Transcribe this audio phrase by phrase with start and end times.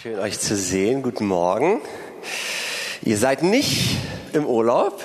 [0.00, 1.02] Schön euch zu sehen.
[1.02, 1.80] Guten Morgen.
[3.02, 3.96] Ihr seid nicht
[4.32, 5.02] im Urlaub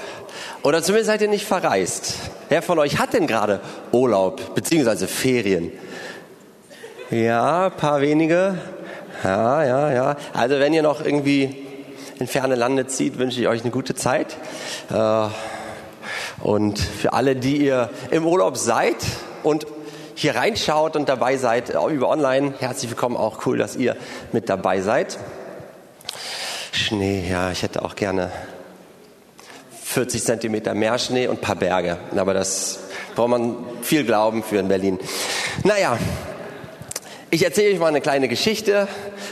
[0.62, 2.13] oder zumindest seid ihr nicht verreist.
[2.50, 3.59] Wer von euch hat denn gerade
[3.92, 5.08] Urlaub bzw.
[5.08, 5.71] Ferien?
[7.09, 8.59] Ja, paar wenige.
[9.23, 10.16] Ja, ja, ja.
[10.32, 11.66] Also wenn ihr noch irgendwie
[12.20, 14.38] in ferne Lande zieht, wünsche ich euch eine gute Zeit.
[14.91, 15.28] Äh,
[16.44, 18.98] und für alle, die ihr im Urlaub seid
[19.41, 19.66] und
[20.16, 23.96] hier reinschaut und dabei seid, über online, herzlich willkommen, auch cool, dass ihr
[24.32, 25.18] mit dabei seid.
[26.71, 28.32] Schnee, ja, ich hätte auch gerne
[29.84, 32.80] 40 Zentimeter mehr Schnee und ein paar Berge, aber das
[33.16, 35.00] braucht man viel Glauben für in Berlin.
[35.64, 35.98] Naja,
[37.30, 38.88] ich erzähle euch mal eine kleine Geschichte.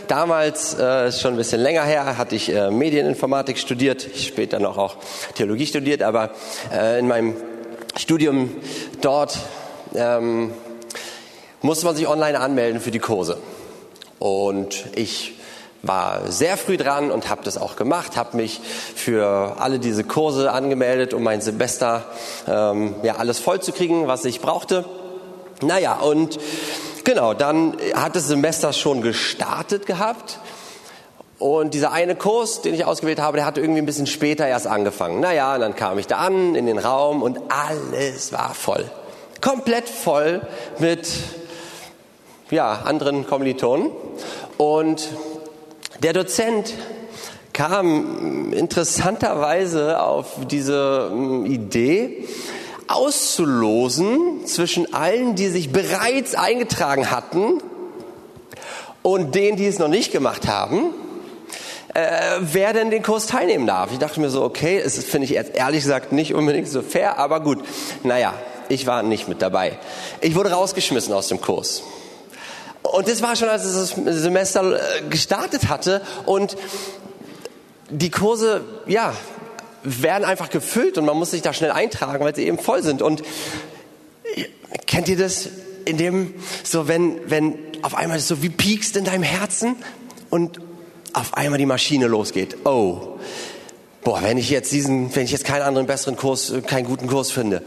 [0.07, 4.77] Damals, äh, ist schon ein bisschen länger her, hatte ich äh, Medieninformatik studiert, später noch
[4.77, 4.97] auch
[5.35, 6.31] Theologie studiert, aber
[6.73, 7.35] äh, in meinem
[7.97, 8.55] Studium
[9.01, 9.37] dort
[9.95, 10.53] ähm,
[11.61, 13.37] musste man sich online anmelden für die Kurse.
[14.19, 15.35] Und ich
[15.83, 18.61] war sehr früh dran und habe das auch gemacht, habe mich
[18.95, 22.05] für alle diese Kurse angemeldet, um mein Semester
[22.47, 24.85] ähm, ja alles voll zu kriegen, was ich brauchte.
[25.61, 26.39] Naja, und
[27.03, 30.39] genau, dann hat das Semester schon gestartet gehabt.
[31.39, 34.67] Und dieser eine Kurs, den ich ausgewählt habe, der hatte irgendwie ein bisschen später erst
[34.67, 35.19] angefangen.
[35.19, 38.85] Naja, und dann kam ich da an in den Raum und alles war voll.
[39.41, 40.41] Komplett voll
[40.77, 41.07] mit
[42.51, 43.89] ja, anderen Kommilitonen.
[44.57, 45.09] Und
[46.03, 46.73] der Dozent
[47.53, 52.27] kam interessanterweise auf diese hm, Idee,
[52.87, 57.61] auszulosen zwischen allen, die sich bereits eingetragen hatten
[59.01, 60.93] und denen, die es noch nicht gemacht haben,
[61.93, 63.91] äh, wer denn den Kurs teilnehmen darf.
[63.91, 67.39] Ich dachte mir so, okay, es finde ich ehrlich gesagt nicht unbedingt so fair, aber
[67.39, 67.59] gut.
[68.03, 68.33] Naja,
[68.69, 69.77] ich war nicht mit dabei.
[70.21, 71.83] Ich wurde rausgeschmissen aus dem Kurs.
[72.83, 73.89] Und das war schon, als das
[74.21, 76.57] Semester äh, gestartet hatte und
[77.89, 79.13] die Kurse, ja,
[79.83, 83.01] werden einfach gefüllt und man muss sich da schnell eintragen, weil sie eben voll sind.
[83.01, 83.23] Und
[84.85, 85.49] kennt ihr das
[85.85, 86.33] in dem,
[86.63, 89.75] so wenn, wenn auf einmal so wie piekst in deinem Herzen
[90.29, 90.59] und
[91.13, 92.57] auf einmal die Maschine losgeht.
[92.65, 93.17] Oh,
[94.03, 97.31] boah, wenn ich jetzt diesen, wenn ich jetzt keinen anderen besseren Kurs, keinen guten Kurs
[97.31, 97.63] finde,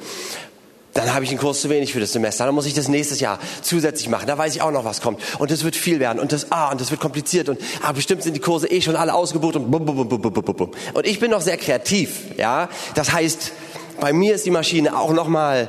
[0.95, 2.47] dann habe ich einen Kurs zu wenig für das Semester.
[2.47, 4.27] Dann muss ich das nächstes Jahr zusätzlich machen.
[4.27, 5.21] Da weiß ich auch noch, was kommt.
[5.39, 6.21] Und das wird viel werden.
[6.21, 7.49] Und das, ah, und das wird kompliziert.
[7.49, 10.33] Und ah, bestimmt sind die Kurse eh schon alle ausgebucht und bum, bum, bum, bum,
[10.33, 10.71] bum, bum.
[10.95, 12.69] Und ich bin noch sehr kreativ, ja.
[12.95, 13.53] Das heißt,
[14.01, 15.69] bei mir ist die Maschine auch noch mal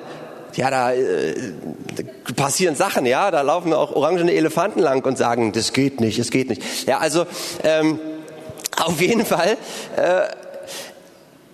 [0.55, 1.35] ja, da äh,
[2.35, 6.31] passieren Sachen, ja, da laufen auch orangene Elefanten lang und sagen, das geht nicht, es
[6.31, 6.87] geht nicht.
[6.87, 7.25] Ja, also
[7.63, 7.99] ähm,
[8.77, 9.57] auf jeden Fall
[9.97, 10.27] äh,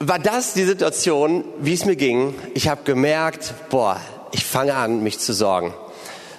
[0.02, 2.34] war das die Situation, wie es mir ging.
[2.56, 4.00] Ich habe gemerkt, boah,
[4.32, 5.74] ich fange an, mich zu sorgen.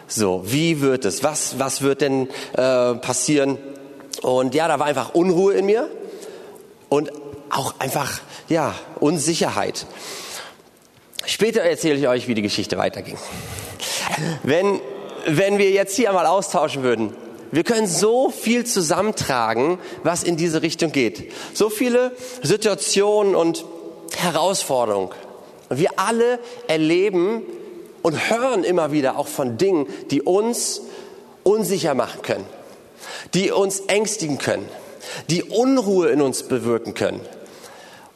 [0.08, 1.22] So, wie wird es?
[1.22, 3.58] Was, was wird denn äh, passieren?
[4.22, 5.88] Und ja, da war einfach Unruhe in mir
[6.88, 7.12] und
[7.50, 9.86] auch einfach, ja, Unsicherheit.
[11.24, 13.16] Später erzähle ich euch, wie die Geschichte weiterging.
[14.42, 14.80] Wenn,
[15.26, 17.14] wenn wir jetzt hier einmal austauschen würden,
[17.52, 21.30] wir können so viel zusammentragen, was in diese Richtung geht.
[21.52, 23.66] So viele Situationen und
[24.16, 25.10] Herausforderungen.
[25.68, 27.42] Wir alle erleben
[28.00, 30.80] und hören immer wieder auch von Dingen, die uns
[31.42, 32.46] unsicher machen können,
[33.34, 34.66] die uns ängstigen können,
[35.28, 37.20] die Unruhe in uns bewirken können.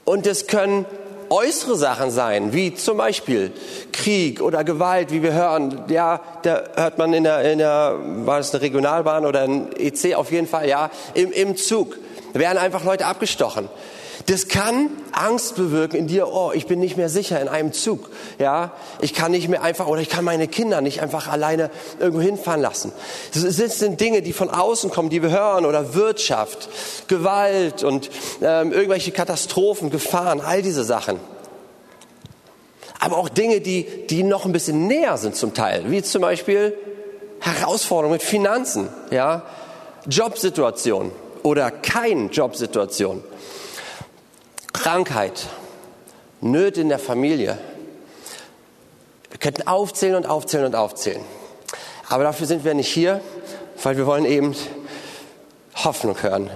[0.06, 0.86] Und es können
[1.30, 3.52] äußere Sachen sein, wie zum Beispiel
[3.92, 5.84] Krieg oder Gewalt, wie wir hören.
[5.88, 10.14] Ja, da hört man in der, in der war es eine Regionalbahn oder ein EC
[10.14, 11.96] auf jeden Fall, ja, im, im Zug
[12.32, 13.68] werden einfach Leute abgestochen.
[14.24, 16.28] Das kann Angst bewirken in dir.
[16.28, 18.08] Oh, ich bin nicht mehr sicher in einem Zug.
[18.38, 22.22] Ja, ich kann nicht mehr einfach oder ich kann meine Kinder nicht einfach alleine irgendwo
[22.22, 22.92] hinfahren lassen.
[23.34, 26.68] Das sind Dinge, die von außen kommen, die wir hören oder Wirtschaft,
[27.08, 28.10] Gewalt und
[28.40, 31.20] ähm, irgendwelche Katastrophen, Gefahren, all diese Sachen.
[32.98, 36.76] Aber auch Dinge, die, die noch ein bisschen näher sind zum Teil, wie zum Beispiel
[37.40, 39.42] Herausforderungen mit Finanzen, ja,
[40.08, 41.12] Jobsituation
[41.42, 43.22] oder kein Jobsituation.
[44.76, 45.46] Krankheit,
[46.42, 47.58] Nöte in der Familie.
[49.30, 51.22] Wir könnten aufzählen und aufzählen und aufzählen.
[52.08, 53.20] Aber dafür sind wir nicht hier,
[53.82, 54.54] weil wir wollen eben
[55.74, 56.50] Hoffnung hören.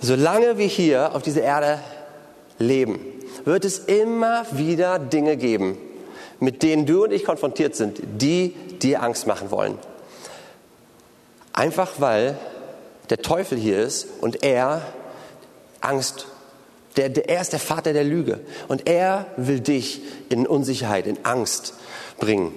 [0.00, 1.80] Solange wir hier auf dieser Erde
[2.58, 2.98] leben,
[3.44, 5.78] wird es immer wieder Dinge geben,
[6.40, 9.78] mit denen du und ich konfrontiert sind, die dir Angst machen wollen.
[11.52, 12.38] Einfach weil
[13.10, 14.82] der Teufel hier ist und er
[15.80, 16.26] Angst
[16.96, 18.40] der, der, er ist der Vater der Lüge.
[18.68, 21.74] Und er will dich in Unsicherheit, in Angst
[22.18, 22.52] bringen.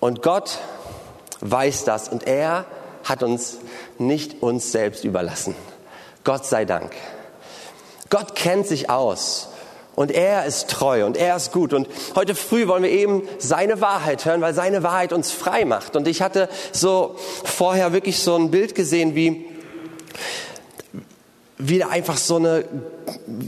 [0.00, 0.58] Und Gott
[1.40, 2.66] weiß das und er
[3.04, 3.58] hat uns
[3.98, 5.54] nicht uns selbst überlassen.
[6.24, 6.92] Gott sei Dank.
[8.10, 9.48] Gott kennt sich aus.
[9.94, 11.74] Und er ist treu und er ist gut.
[11.74, 15.96] Und heute früh wollen wir eben seine Wahrheit hören, weil seine Wahrheit uns frei macht.
[15.96, 19.44] Und ich hatte so vorher wirklich so ein Bild gesehen, wie,
[21.58, 22.64] wie da einfach so eine,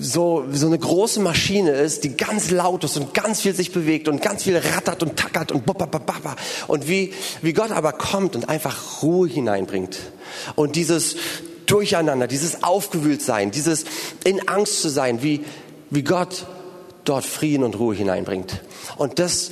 [0.00, 4.08] so, so eine große Maschine ist, die ganz laut ist und ganz viel sich bewegt
[4.08, 6.36] und ganz viel rattert und tackert und bababababa.
[6.68, 7.12] Und wie,
[7.42, 9.98] wie Gott aber kommt und einfach Ruhe hineinbringt.
[10.54, 11.16] Und dieses
[11.66, 13.84] Durcheinander, dieses Aufgewühltsein, dieses
[14.24, 15.44] in Angst zu sein, wie,
[15.90, 16.46] wie Gott
[17.04, 18.62] dort Frieden und Ruhe hineinbringt.
[18.96, 19.50] Und das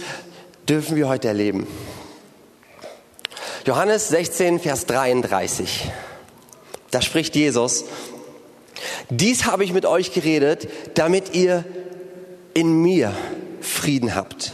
[0.69, 1.67] dürfen wir heute erleben.
[3.67, 5.91] Johannes 16, Vers 33.
[6.91, 7.85] Da spricht Jesus,
[9.11, 11.65] dies habe ich mit euch geredet, damit ihr
[12.55, 13.13] in mir
[13.61, 14.53] Frieden habt.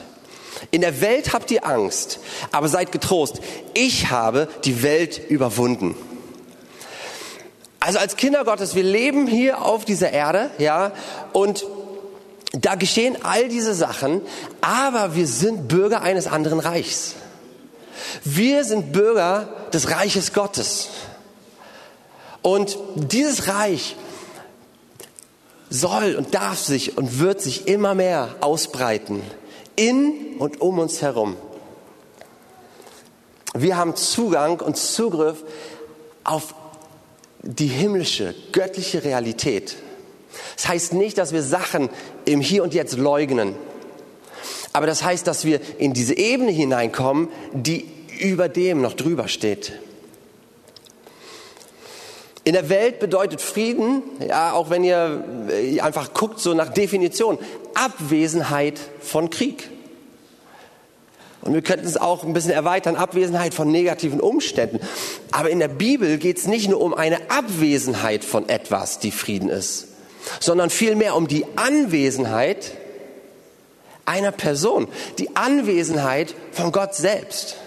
[0.70, 2.20] In der Welt habt ihr Angst,
[2.52, 3.40] aber seid getrost.
[3.75, 5.94] Ich habe die Welt überwunden.
[7.80, 10.92] Also als Kinder Gottes, wir leben hier auf dieser Erde, ja,
[11.32, 11.64] und
[12.52, 14.20] da geschehen all diese Sachen,
[14.60, 17.14] aber wir sind Bürger eines anderen Reichs.
[18.25, 20.88] Wir sind Bürger des Reiches Gottes.
[22.42, 23.96] Und dieses Reich
[25.70, 29.22] soll und darf sich und wird sich immer mehr ausbreiten
[29.76, 31.36] in und um uns herum.
[33.54, 35.44] Wir haben Zugang und Zugriff
[36.24, 36.54] auf
[37.42, 39.76] die himmlische, göttliche Realität.
[40.56, 41.88] Das heißt nicht, dass wir Sachen
[42.24, 43.54] im Hier und Jetzt leugnen.
[44.72, 47.88] Aber das heißt, dass wir in diese Ebene hineinkommen, die
[48.20, 49.72] über dem noch drüber steht.
[52.48, 57.38] In der Welt bedeutet Frieden, ja, auch wenn ihr äh, einfach guckt, so nach Definition,
[57.74, 59.68] Abwesenheit von Krieg.
[61.42, 64.80] Und wir könnten es auch ein bisschen erweitern, Abwesenheit von negativen Umständen.
[65.30, 69.50] Aber in der Bibel geht es nicht nur um eine Abwesenheit von etwas, die Frieden
[69.50, 69.88] ist,
[70.40, 72.72] sondern vielmehr um die Anwesenheit
[74.06, 77.58] einer Person, die Anwesenheit von Gott selbst.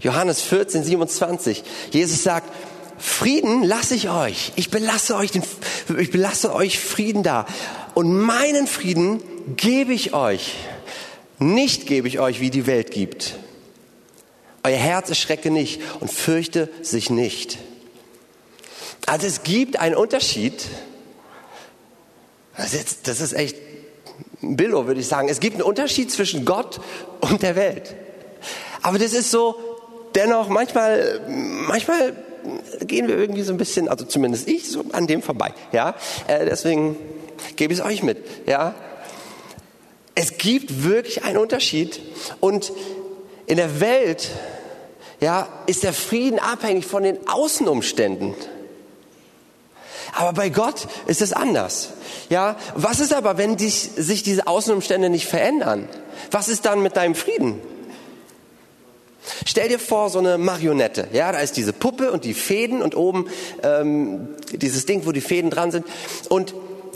[0.00, 1.62] Johannes 14, 27.
[1.92, 2.50] Jesus sagt,
[2.98, 4.52] Frieden lasse ich euch.
[4.56, 5.42] Ich belasse euch, den,
[5.98, 7.46] ich belasse euch Frieden da.
[7.94, 9.22] Und meinen Frieden
[9.56, 10.54] gebe ich euch.
[11.38, 13.36] Nicht gebe ich euch, wie die Welt gibt.
[14.62, 17.58] Euer Herz erschrecke nicht und fürchte sich nicht.
[19.06, 20.66] Also es gibt einen Unterschied.
[22.56, 23.56] Das ist, das ist echt
[24.42, 25.30] Billo, würde ich sagen.
[25.30, 26.80] Es gibt einen Unterschied zwischen Gott
[27.20, 27.94] und der Welt.
[28.82, 29.58] Aber das ist so,
[30.14, 32.14] dennoch, manchmal, manchmal
[32.82, 35.52] gehen wir irgendwie so ein bisschen, also zumindest ich, so an dem vorbei.
[35.72, 35.94] Ja,
[36.26, 36.96] äh, deswegen
[37.56, 38.18] gebe ich es euch mit.
[38.46, 38.74] Ja,
[40.14, 42.00] es gibt wirklich einen Unterschied
[42.40, 42.72] und
[43.46, 44.28] in der Welt,
[45.20, 48.34] ja, ist der Frieden abhängig von den Außenumständen.
[50.12, 51.90] Aber bei Gott ist es anders.
[52.28, 55.88] Ja, was ist aber, wenn dich, sich diese Außenumstände nicht verändern?
[56.30, 57.60] Was ist dann mit deinem Frieden?
[59.46, 61.08] Stell dir vor, so eine Marionette.
[61.12, 63.28] Ja, da ist diese Puppe und die Fäden und oben
[63.62, 65.86] ähm, dieses Ding, wo die Fäden dran sind.
[66.28, 66.54] Und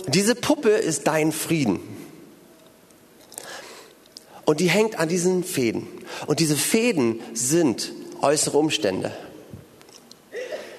[0.09, 1.81] diese Puppe ist dein Frieden.
[4.45, 5.87] Und die hängt an diesen Fäden.
[6.27, 9.13] Und diese Fäden sind äußere Umstände.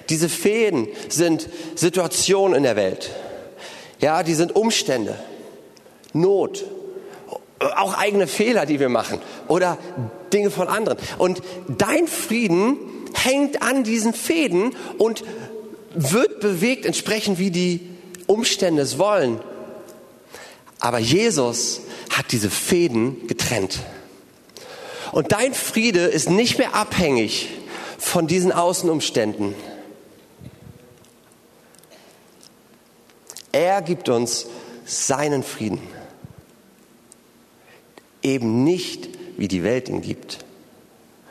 [0.10, 3.12] Diese Fäden sind Situationen in der Welt.
[4.00, 5.18] Ja, die sind Umstände,
[6.14, 6.66] Not,
[7.60, 9.78] auch eigene Fehler, die wir machen oder
[10.36, 10.98] Dinge von anderen.
[11.18, 12.78] Und dein Frieden
[13.14, 15.24] hängt an diesen Fäden und
[15.94, 17.90] wird bewegt entsprechend, wie die
[18.28, 19.40] Umstände es wollen.
[20.80, 23.80] Aber Jesus hat diese Fäden getrennt.
[25.12, 27.50] Und dein Friede ist nicht mehr abhängig
[27.98, 29.56] von diesen Außenumständen.
[33.54, 34.48] Er gibt uns
[34.86, 35.80] seinen Frieden
[38.26, 40.40] eben nicht, wie die Welt ihn gibt.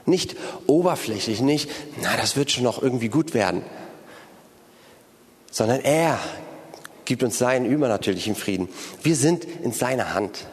[0.06, 1.70] Nicht oberflächlich, nicht,
[2.02, 3.62] na, das wird schon noch irgendwie gut werden,
[5.50, 6.18] sondern er
[7.04, 8.68] gibt uns seinen übernatürlichen Frieden.
[9.02, 10.46] Wir sind in seiner Hand.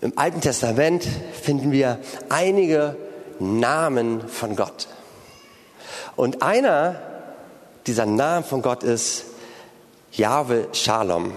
[0.00, 1.06] Im Alten Testament
[1.42, 1.98] finden wir
[2.28, 2.96] einige
[3.38, 4.88] Namen von Gott.
[6.16, 7.00] Und einer
[7.86, 9.24] dieser Namen von Gott ist
[10.12, 11.32] Jahwe Shalom.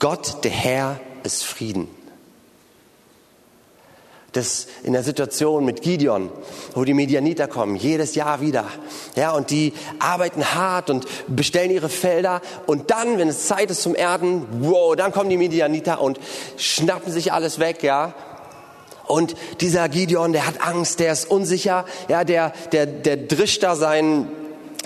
[0.00, 1.86] Gott, der Herr, ist Frieden.
[4.32, 6.30] Das in der Situation mit Gideon,
[6.74, 8.64] wo die Medianiter kommen, jedes Jahr wieder.
[9.14, 12.40] Ja, und die arbeiten hart und bestellen ihre Felder.
[12.66, 16.18] Und dann, wenn es Zeit ist zum Erden, wow, dann kommen die Medianiter und
[16.56, 18.14] schnappen sich alles weg, ja.
[19.06, 23.76] Und dieser Gideon, der hat Angst, der ist unsicher, ja, der, der, der drischt da
[23.76, 24.28] sein,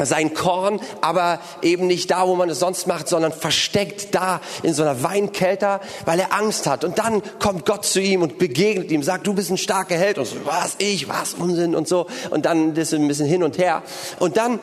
[0.02, 4.74] sein Korn, aber eben nicht da, wo man es sonst macht, sondern versteckt da in
[4.74, 6.84] so einer Weinkelter, weil er Angst hat.
[6.84, 10.18] Und dann kommt Gott zu ihm und begegnet ihm, sagt, du bist ein starker Held.
[10.18, 12.06] Und so, was, ich, was, Unsinn und so.
[12.30, 13.82] Und dann ist ein bisschen hin und her.
[14.18, 14.58] Und dann,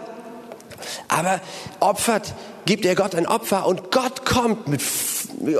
[1.08, 1.40] aber
[1.80, 2.34] opfert,
[2.66, 4.82] gibt er Gott ein Opfer und Gott kommt mit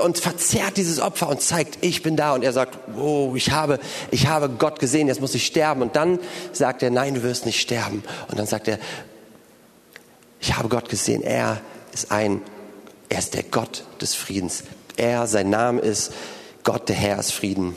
[0.02, 2.34] und verzehrt dieses Opfer und zeigt, ich bin da.
[2.34, 5.82] Und er sagt, oh, ich habe, ich habe Gott gesehen, jetzt muss ich sterben.
[5.82, 6.18] Und dann
[6.52, 8.04] sagt er, nein, du wirst nicht sterben.
[8.28, 8.78] Und dann sagt er,
[10.42, 11.22] ich habe Gott gesehen.
[11.22, 11.60] Er
[11.94, 12.42] ist ein,
[13.08, 14.64] er ist der Gott des Friedens.
[14.96, 16.12] Er, sein Name ist
[16.64, 17.74] Gott, der Herr ist Frieden.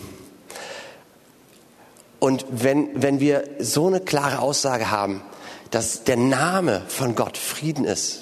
[2.19, 5.21] Und wenn, wenn wir so eine klare Aussage haben,
[5.69, 8.21] dass der Name von Gott Frieden ist,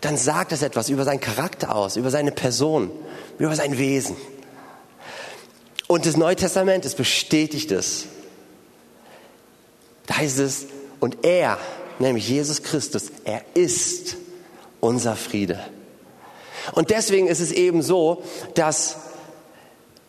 [0.00, 2.90] dann sagt es etwas über seinen Charakter aus, über seine Person,
[3.38, 4.16] über sein Wesen.
[5.86, 8.06] Und das Neue Testament, es bestätigt es.
[10.06, 10.66] Da heißt es,
[10.98, 11.58] und er,
[12.00, 14.16] nämlich Jesus Christus, er ist
[14.80, 15.60] unser Friede.
[16.72, 18.22] Und deswegen ist es eben so,
[18.54, 18.96] dass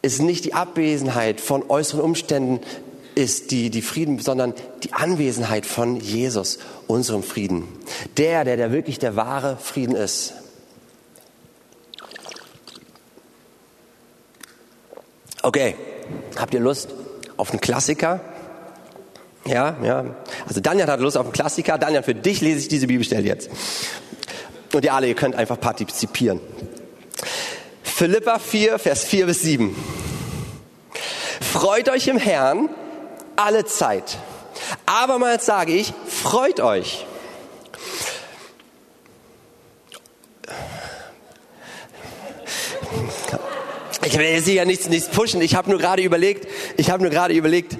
[0.01, 2.60] es nicht die Abwesenheit von äußeren Umständen
[3.13, 7.67] ist die, die Frieden, sondern die Anwesenheit von Jesus, unserem Frieden.
[8.17, 10.33] Der, der, der wirklich der wahre Frieden ist.
[15.43, 15.75] Okay,
[16.38, 16.89] habt ihr Lust
[17.36, 18.21] auf einen Klassiker?
[19.45, 20.05] Ja, ja.
[20.48, 21.77] Also Daniel hat Lust auf einen Klassiker.
[21.77, 23.50] Daniel, für dich lese ich diese Bibelstelle jetzt.
[24.74, 26.39] Und ihr alle, ihr könnt einfach partizipieren.
[27.83, 29.75] Philippa 4, Vers 4 bis 7.
[31.41, 32.69] Freut euch im Herrn
[33.36, 34.17] alle Zeit.
[34.86, 37.05] Abermals sage ich, freut euch.
[44.03, 45.41] Ich will jetzt hier nichts, nichts pushen.
[45.41, 47.77] Ich habe nur gerade überlegt, ich habe nur gerade überlegt,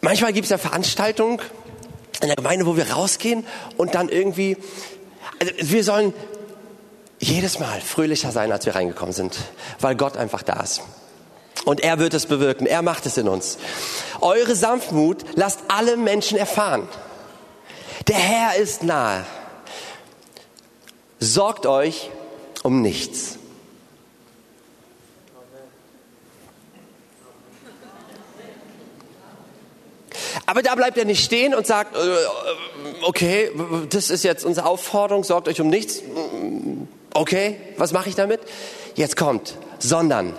[0.00, 1.40] manchmal gibt es ja Veranstaltungen
[2.20, 4.56] in der Gemeinde, wo wir rausgehen und dann irgendwie,
[5.40, 6.12] also wir sollen
[7.20, 9.36] jedes Mal fröhlicher sein, als wir reingekommen sind,
[9.80, 10.82] weil Gott einfach da ist.
[11.64, 12.66] Und er wird es bewirken.
[12.66, 13.58] Er macht es in uns.
[14.20, 16.88] Eure Sanftmut lasst alle Menschen erfahren.
[18.06, 19.24] Der Herr ist nahe.
[21.18, 22.10] Sorgt euch
[22.62, 23.38] um nichts.
[30.48, 31.98] Aber da bleibt er nicht stehen und sagt, äh,
[33.02, 33.50] okay,
[33.90, 36.00] das ist jetzt unsere Aufforderung, sorgt euch um nichts.
[37.12, 38.40] Okay, was mache ich damit?
[38.94, 40.34] Jetzt kommt, sondern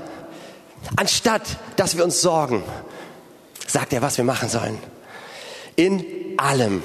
[0.96, 1.44] Anstatt,
[1.76, 2.64] dass wir uns sorgen,
[3.68, 4.78] sagt er, was wir machen sollen.
[5.76, 6.06] In
[6.38, 6.84] allem.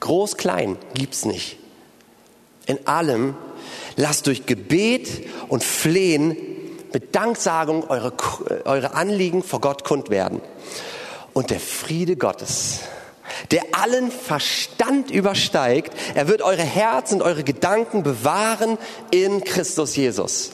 [0.00, 1.58] Groß, klein gibt's nicht.
[2.66, 3.34] In allem
[3.96, 5.08] lasst durch Gebet
[5.48, 6.36] und Flehen
[6.92, 8.12] mit Danksagung eure,
[8.64, 10.40] eure Anliegen vor Gott kund werden.
[11.32, 12.80] Und der Friede Gottes,
[13.50, 18.78] der allen Verstand übersteigt, er wird eure Herzen und eure Gedanken bewahren
[19.10, 20.50] in Christus Jesus.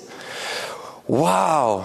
[1.06, 1.85] Wow.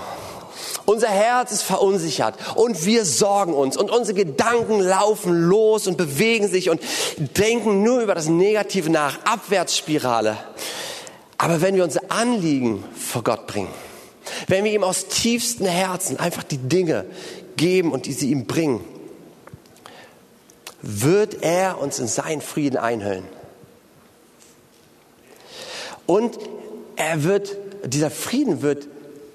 [0.85, 6.50] Unser Herz ist verunsichert und wir sorgen uns und unsere Gedanken laufen los und bewegen
[6.50, 6.81] sich und
[7.38, 10.38] denken nur über das Negative nach, Abwärtsspirale.
[11.38, 13.73] Aber wenn wir unser Anliegen vor Gott bringen,
[14.48, 17.06] wenn wir ihm aus tiefstem Herzen einfach die Dinge
[17.56, 18.84] geben und die sie ihm bringen,
[20.82, 23.24] wird er uns in seinen Frieden einhüllen.
[26.06, 26.38] Und
[26.96, 28.88] er wird, dieser Frieden wird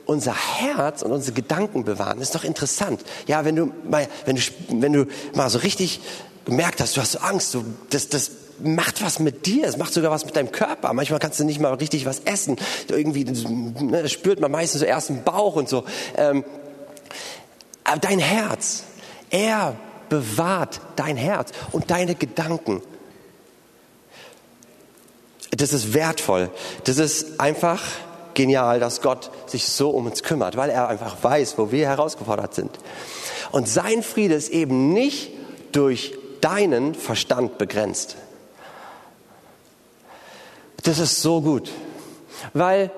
[0.05, 2.19] unser Herz und unsere Gedanken bewahren.
[2.19, 3.03] Das ist doch interessant.
[3.27, 6.01] Ja, wenn du mal, wenn du, wenn du mal so richtig
[6.45, 8.31] gemerkt hast, du hast so Angst, du, das, das
[8.63, 10.93] macht was mit dir, es macht sogar was mit deinem Körper.
[10.93, 12.57] Manchmal kannst du nicht mal richtig was essen.
[12.89, 15.85] Irgendwie ne, spürt man meistens so erst im Bauch und so.
[16.17, 16.45] Ähm,
[17.85, 18.85] aber dein Herz,
[19.31, 19.77] er
[20.09, 22.83] bewahrt dein Herz und deine Gedanken.
[25.51, 26.51] Das ist wertvoll.
[26.85, 27.83] Das ist einfach
[28.35, 32.55] genial, dass Gott sich so um uns kümmert, weil er einfach weiß, wo wir herausgefordert
[32.55, 32.71] sind.
[33.51, 35.33] Und sein Friede ist eben nicht
[35.73, 38.17] durch deinen Verstand begrenzt.
[40.83, 41.71] Das ist so gut,
[42.53, 42.91] weil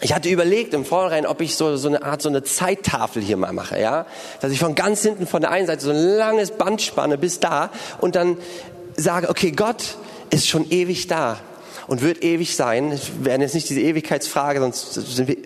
[0.00, 3.36] ich hatte überlegt im Vorhinein, ob ich so, so eine Art, so eine Zeittafel hier
[3.36, 4.06] mal mache, ja,
[4.40, 7.40] dass ich von ganz hinten von der einen Seite so ein langes Band spanne bis
[7.40, 7.70] da
[8.00, 8.36] und dann
[8.96, 9.96] sage, okay, Gott
[10.30, 11.38] ist schon ewig da
[11.86, 12.90] und wird ewig sein.
[13.18, 15.36] Wir werden jetzt nicht diese Ewigkeitsfrage, sonst sind wir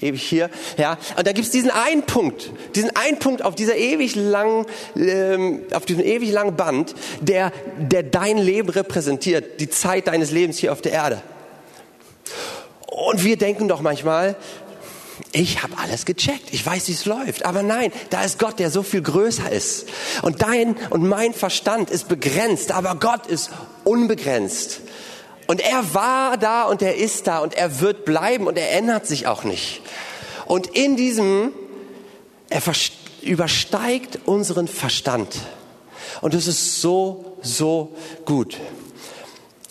[0.00, 0.50] ewig hier.
[0.76, 4.66] Ja, und da gibt es diesen einen Punkt, diesen einen Punkt auf dieser ewig langen,
[4.96, 10.58] ähm, auf diesem ewig langen Band, der, der dein Leben repräsentiert, die Zeit deines Lebens
[10.58, 11.22] hier auf der Erde.
[12.86, 14.36] Und wir denken doch manchmal,
[15.32, 17.44] ich habe alles gecheckt, ich weiß, wie es läuft.
[17.44, 19.86] Aber nein, da ist Gott, der so viel größer ist.
[20.22, 23.50] Und dein und mein Verstand ist begrenzt, aber Gott ist
[23.84, 24.80] unbegrenzt.
[25.48, 29.06] Und er war da und er ist da und er wird bleiben und er ändert
[29.06, 29.80] sich auch nicht.
[30.44, 31.52] Und in diesem,
[32.50, 32.60] er
[33.22, 35.36] übersteigt unseren Verstand.
[36.20, 38.58] Und das ist so, so gut.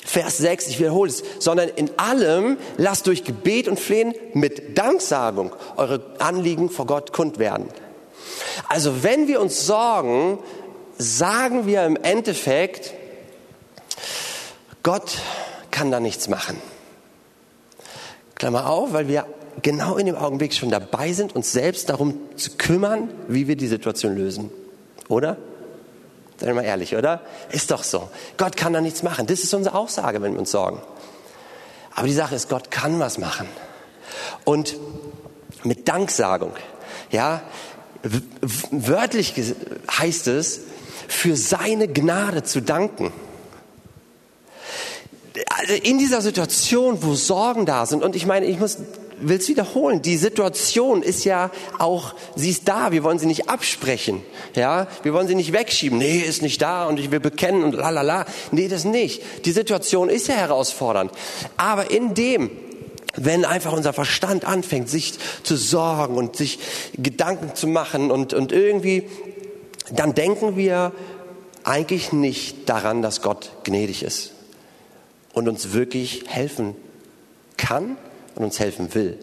[0.04, 5.56] Vers 6, ich wiederhole es, sondern in allem lasst durch Gebet und Flehen mit Danksagung
[5.76, 7.68] eure Anliegen vor Gott kund werden.
[8.68, 10.40] Also wenn wir uns sorgen,
[10.98, 12.96] sagen wir im Endeffekt,
[14.82, 15.20] Gott
[15.78, 16.60] kann da nichts machen.
[18.34, 19.28] Klammer auf, weil wir
[19.62, 23.68] genau in dem Augenblick schon dabei sind, uns selbst darum zu kümmern, wie wir die
[23.68, 24.50] Situation lösen.
[25.08, 25.38] Oder?
[26.38, 27.22] Seien wir mal ehrlich, oder?
[27.52, 28.10] Ist doch so.
[28.38, 29.28] Gott kann da nichts machen.
[29.28, 30.82] Das ist unsere Aussage, wenn wir uns sorgen.
[31.94, 33.48] Aber die Sache ist, Gott kann was machen.
[34.46, 34.78] Und
[35.64, 36.54] mit Danksagung,
[37.12, 37.42] ja,
[38.72, 39.36] wörtlich
[39.92, 40.62] heißt es,
[41.08, 43.14] für seine Gnade zu danken.
[45.50, 48.78] Also in dieser Situation, wo Sorgen da sind, und ich meine, ich muss
[49.20, 50.02] will es wiederholen.
[50.02, 52.92] Die Situation ist ja auch, sie ist da.
[52.92, 54.22] Wir wollen sie nicht absprechen.
[54.56, 55.98] Ja, wir wollen sie nicht wegschieben.
[55.98, 58.26] Nee, ist nicht da und ich will bekennen und la la la.
[58.52, 59.22] Nee, das nicht.
[59.46, 61.12] Die Situation ist ja herausfordernd.
[61.58, 62.52] Aber in dem,
[63.16, 65.14] wenn einfach unser Verstand anfängt, sich
[65.44, 66.60] zu sorgen und sich
[66.98, 69.10] Gedanken zu machen und, und irgendwie,
[69.92, 70.92] dann denken wir
[71.64, 74.37] eigentlich nicht daran, dass Gott gnädig ist
[75.38, 76.76] und uns wirklich helfen
[77.58, 77.96] kann
[78.34, 79.20] und uns helfen will.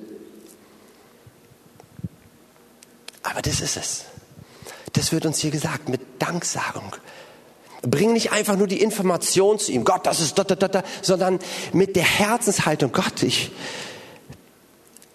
[3.25, 4.04] Aber das ist es.
[4.92, 6.94] Das wird uns hier gesagt mit Danksagung.
[7.83, 10.85] Bring nicht einfach nur die Information zu ihm, Gott, das ist da, da, da, da,
[11.02, 11.40] sondern
[11.73, 13.50] mit der Herzenshaltung, Gott, ich,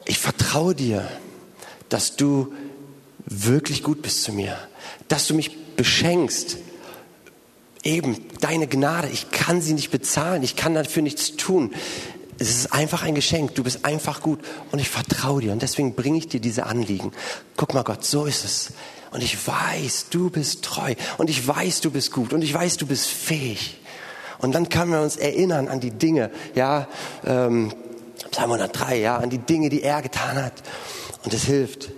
[0.03, 1.09] ich vertraue dir,
[1.87, 2.53] dass du
[3.25, 4.57] wirklich gut bist zu mir,
[5.07, 6.57] dass du mich beschenkst.
[7.83, 11.73] Eben deine Gnade, ich kann sie nicht bezahlen, ich kann dafür nichts tun.
[12.37, 13.55] Es ist einfach ein Geschenk.
[13.55, 14.39] Du bist einfach gut
[14.71, 17.11] und ich vertraue dir und deswegen bringe ich dir diese Anliegen.
[17.57, 18.73] Guck mal Gott, so ist es.
[19.11, 22.77] Und ich weiß, du bist treu und ich weiß, du bist gut und ich weiß,
[22.77, 23.77] du bist fähig.
[24.39, 26.87] Und dann können wir uns erinnern an die Dinge, ja,
[27.25, 27.73] ähm,
[28.31, 30.53] Psalm 103, ja, an die Dinge, die er getan hat.
[31.25, 31.89] Und es hilft.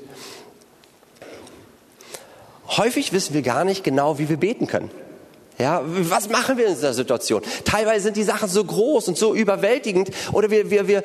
[2.67, 4.89] Häufig wissen wir gar nicht genau, wie wir beten können.
[5.62, 7.43] Ja, was machen wir in dieser Situation?
[7.65, 11.04] Teilweise sind die Sachen so groß und so überwältigend oder wir, wir, wir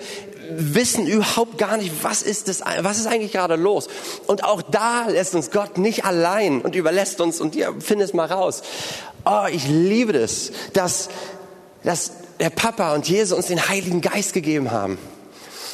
[0.51, 3.89] wissen überhaupt gar nicht, was ist das, was ist eigentlich gerade los?
[4.27, 8.15] Und auch da lässt uns Gott nicht allein und überlässt uns und ihr findet es
[8.15, 8.63] mal raus.
[9.27, 11.11] Oh, ich liebe das, dass,
[11.85, 14.97] dass der Papa und Jesus uns den Heiligen Geist gegeben haben.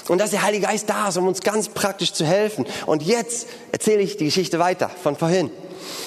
[0.08, 2.66] Und dass der Heilige Geist da ist, um uns ganz praktisch zu helfen.
[2.86, 5.52] Und jetzt erzähle ich die Geschichte weiter von vorhin.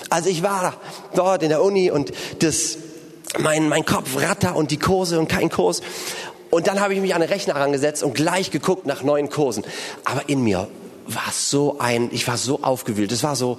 [0.09, 0.79] Also ich war
[1.15, 2.77] dort in der Uni und das,
[3.39, 5.81] mein, mein Kopf ratter und die Kurse und kein Kurs.
[6.49, 9.63] Und dann habe ich mich an den Rechner herangesetzt und gleich geguckt nach neuen Kursen.
[10.05, 10.67] Aber in mir
[11.07, 13.11] war so ein, ich war so aufgewühlt.
[13.11, 13.57] Es war so.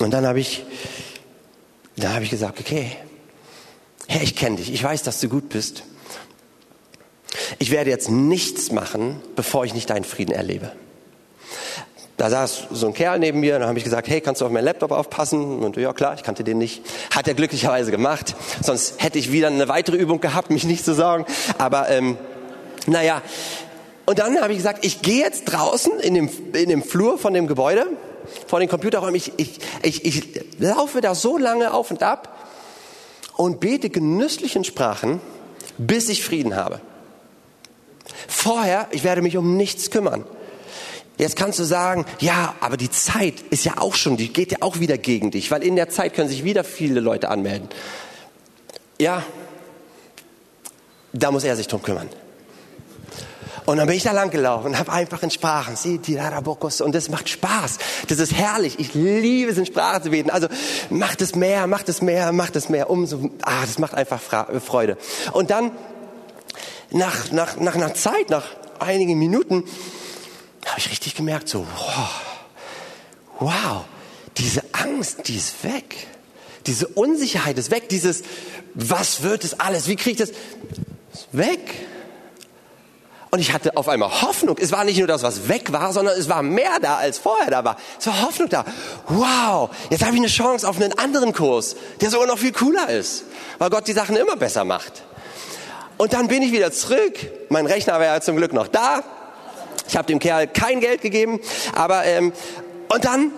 [0.00, 0.64] Und dann habe ich,
[1.96, 2.96] dann habe ich gesagt, okay,
[4.08, 4.72] Herr, ich kenne dich.
[4.72, 5.84] Ich weiß, dass du gut bist.
[7.58, 10.72] Ich werde jetzt nichts machen, bevor ich nicht deinen Frieden erlebe.
[12.16, 14.44] Da saß so ein Kerl neben mir, und dann habe ich gesagt, hey, kannst du
[14.44, 15.60] auf meinen Laptop aufpassen?
[15.60, 16.82] Und ja klar, ich kannte den nicht.
[17.10, 18.36] Hat er glücklicherweise gemacht.
[18.62, 21.24] Sonst hätte ich wieder eine weitere Übung gehabt, mich nicht zu sorgen.
[21.58, 22.16] Aber ähm,
[22.86, 23.22] naja,
[24.04, 27.32] und dann habe ich gesagt, ich gehe jetzt draußen in dem, in dem Flur von
[27.34, 27.86] dem Gebäude,
[28.46, 32.38] vor den Computerräumen, ich, ich, ich, ich laufe da so lange auf und ab
[33.36, 35.20] und bete genüsslichen Sprachen,
[35.78, 36.80] bis ich Frieden habe.
[38.28, 40.24] Vorher, ich werde mich um nichts kümmern.
[41.22, 44.58] Jetzt kannst du sagen, ja, aber die Zeit ist ja auch schon, die geht ja
[44.60, 47.68] auch wieder gegen dich, weil in der Zeit können sich wieder viele Leute anmelden.
[49.00, 49.22] Ja,
[51.12, 52.08] da muss er sich drum kümmern.
[53.66, 57.28] Und dann bin ich da lang gelaufen und habe einfach in Sprachen, und das macht
[57.28, 57.78] Spaß.
[58.08, 58.80] Das ist herrlich.
[58.80, 60.28] Ich liebe es in Sprache zu beten.
[60.28, 60.48] Also
[60.90, 62.90] macht es mehr, macht es mehr, macht es mehr.
[62.90, 64.20] Umso, ah, das macht einfach
[64.60, 64.98] Freude.
[65.32, 65.70] Und dann
[66.90, 68.46] nach, nach, nach einer Zeit, nach
[68.80, 69.62] einigen Minuten,
[70.66, 72.20] habe ich richtig gemerkt, so, wow,
[73.38, 73.84] wow,
[74.36, 76.08] diese Angst, die ist weg.
[76.66, 77.88] Diese Unsicherheit ist weg.
[77.88, 78.22] Dieses,
[78.74, 79.88] was wird es alles?
[79.88, 80.30] Wie kriege ich das?
[81.12, 81.74] Ist weg.
[83.30, 84.56] Und ich hatte auf einmal Hoffnung.
[84.58, 87.50] Es war nicht nur das, was weg war, sondern es war mehr da, als vorher
[87.50, 87.78] da war.
[87.98, 88.64] Es war Hoffnung da.
[89.08, 92.90] Wow, jetzt habe ich eine Chance auf einen anderen Kurs, der sogar noch viel cooler
[92.90, 93.24] ist,
[93.58, 95.02] weil Gott die Sachen immer besser macht.
[95.96, 97.14] Und dann bin ich wieder zurück.
[97.48, 99.02] Mein Rechner war ja zum Glück noch da.
[99.92, 101.38] Ich habe dem Kerl kein Geld gegeben,
[101.74, 102.32] aber ähm,
[102.88, 103.30] und dann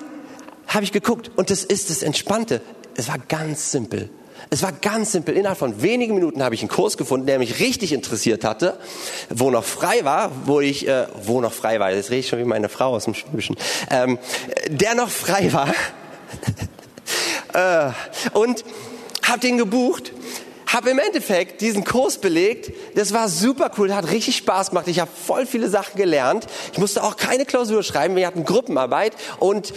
[0.68, 2.60] habe ich geguckt und das ist das Entspannte.
[2.96, 4.08] Es war ganz simpel.
[4.50, 5.36] Es war ganz simpel.
[5.36, 8.78] Innerhalb von wenigen Minuten habe ich einen Kurs gefunden, der mich richtig interessiert hatte,
[9.30, 12.38] wo noch frei war, wo ich, äh, wo noch frei war, jetzt rede ich schon
[12.38, 13.56] wie meine Frau aus dem Schwäbischen,
[13.90, 14.20] ähm,
[14.68, 15.74] der noch frei war.
[17.52, 17.90] äh,
[18.32, 18.64] und
[19.24, 20.12] habe den gebucht
[20.74, 22.72] habe im Endeffekt diesen Kurs belegt.
[22.96, 24.88] Das war super cool, hat richtig Spaß gemacht.
[24.88, 26.46] Ich habe voll viele Sachen gelernt.
[26.72, 28.16] Ich musste auch keine Klausur schreiben.
[28.16, 29.72] Wir hatten Gruppenarbeit und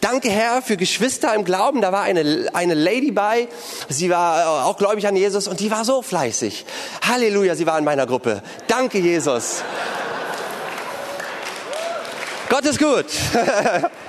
[0.00, 1.80] Danke Herr für Geschwister im Glauben.
[1.80, 3.48] Da war eine, eine Lady bei.
[3.88, 6.64] Sie war auch gläubig an Jesus und die war so fleißig.
[7.02, 8.40] Halleluja, sie war in meiner Gruppe.
[8.68, 9.64] Danke Jesus.
[12.48, 13.06] Gott ist gut.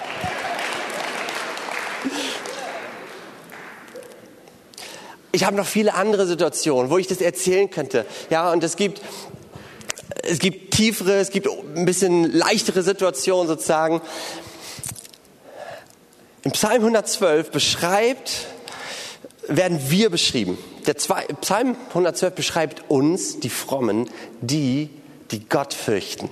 [5.35, 8.05] ich habe noch viele andere Situationen, wo ich das erzählen könnte.
[8.29, 9.01] Ja, und es gibt
[10.23, 14.01] es gibt tiefere, es gibt ein bisschen leichtere Situationen sozusagen.
[16.43, 18.47] Im Psalm 112 beschreibt,
[19.47, 20.57] werden wir beschrieben.
[20.87, 24.09] Der zwei, Psalm 112 beschreibt uns, die Frommen,
[24.41, 24.89] die,
[25.31, 26.29] die Gott fürchten.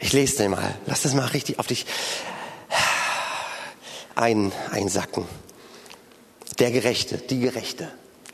[0.00, 0.74] Ich lese den mal.
[0.86, 1.86] Lass das mal richtig auf dich
[4.14, 5.24] ein, einsacken.
[6.58, 7.88] Der Gerechte, die Gerechte,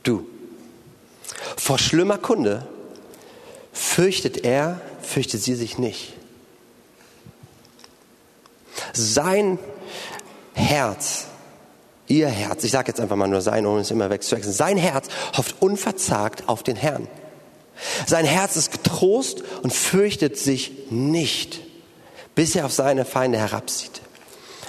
[0.06, 0.26] du.
[1.56, 2.66] Vor schlimmer Kunde
[3.72, 6.14] fürchtet er, fürchtet sie sich nicht.
[8.92, 9.58] Sein
[10.54, 11.26] Herz,
[12.06, 15.08] ihr Herz, ich sage jetzt einfach mal nur sein, um es immer wegzuwechseln, sein Herz
[15.36, 17.08] hofft unverzagt auf den Herrn.
[18.06, 21.60] Sein Herz ist getrost und fürchtet sich nicht,
[22.34, 24.00] bis er auf seine Feinde herabsieht.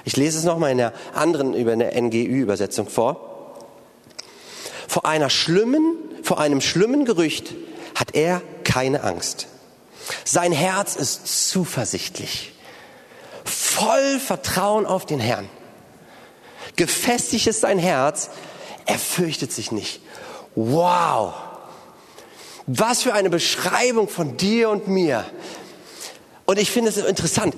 [0.03, 3.26] Ich lese es nochmal in der anderen, über eine NGÜ-Übersetzung vor.
[4.87, 7.53] Vor einer schlimmen, vor einem schlimmen Gerücht
[7.95, 9.47] hat er keine Angst.
[10.23, 12.53] Sein Herz ist zuversichtlich,
[13.43, 15.49] voll Vertrauen auf den Herrn.
[16.75, 18.29] Gefestigt ist sein Herz,
[18.85, 20.01] er fürchtet sich nicht.
[20.55, 21.33] Wow!
[22.67, 25.25] Was für eine Beschreibung von dir und mir.
[26.45, 27.55] Und ich finde es interessant.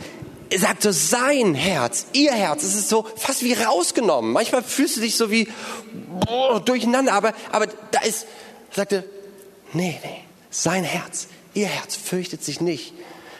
[0.57, 4.31] Sagt so, sein Herz, ihr Herz, es ist so fast wie rausgenommen.
[4.31, 5.47] Manchmal fühlst du dich so wie
[6.25, 8.25] boah, durcheinander, aber, aber da ist,
[8.71, 9.03] sagte,
[9.73, 12.93] nee, nee, sein Herz, ihr Herz fürchtet sich nicht.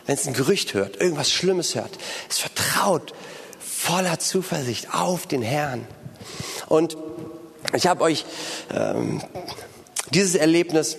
[0.06, 1.92] Wenn es ein Gerücht hört, irgendwas Schlimmes hört,
[2.30, 3.14] es vertraut
[3.60, 5.88] voller Zuversicht auf den Herrn.
[6.68, 6.98] Und
[7.74, 8.26] ich habe euch
[8.74, 9.22] ähm,
[10.12, 10.98] dieses Erlebnis,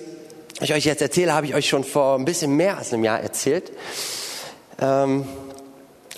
[0.60, 3.20] ich euch jetzt erzähle, habe ich euch schon vor ein bisschen mehr als einem Jahr
[3.20, 3.72] erzählt.
[4.80, 5.26] Ähm,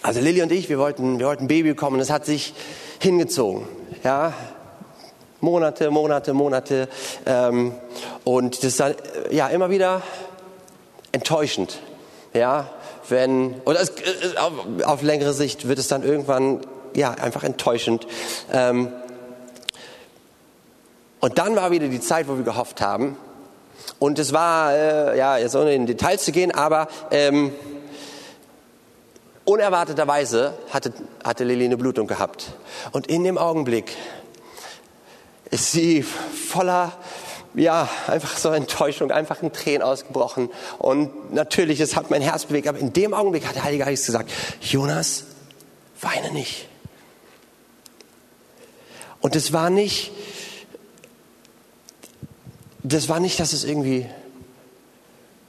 [0.02, 2.54] also Lilly und ich, wir wollten, wir wollten ein Baby bekommen es hat sich
[2.98, 3.66] hingezogen.
[4.02, 4.32] Ja,
[5.40, 6.88] Monate, Monate, Monate.
[7.24, 7.72] Ähm,
[8.24, 8.94] und das ist dann
[9.30, 10.02] ja immer wieder
[11.12, 11.78] enttäuschend.
[12.34, 12.70] Ja,
[13.08, 14.52] wenn, oder es, äh, auf,
[14.84, 16.60] auf, längere Sicht wird es dann irgendwann,
[16.94, 18.06] ja, einfach enttäuschend.
[18.52, 18.88] Ähm,
[21.20, 23.16] und dann war wieder die Zeit, wo wir gehofft haben.
[23.98, 27.52] Und es war, äh, ja, jetzt ohne in Details zu gehen, aber ähm,
[29.44, 30.92] unerwarteterweise hatte,
[31.24, 32.52] hatte Lili eine Blutung gehabt.
[32.92, 33.96] Und in dem Augenblick
[35.50, 36.92] ist sie voller
[37.54, 40.48] ja, einfach so Enttäuschung, einfach in Tränen ausgebrochen.
[40.78, 44.06] Und natürlich, es hat mein Herz bewegt, aber in dem Augenblick hat der Heilige Geist
[44.06, 45.24] gesagt, Jonas,
[46.00, 46.68] weine nicht.
[49.20, 50.12] Und es war nicht,
[52.82, 54.06] das war nicht, dass es irgendwie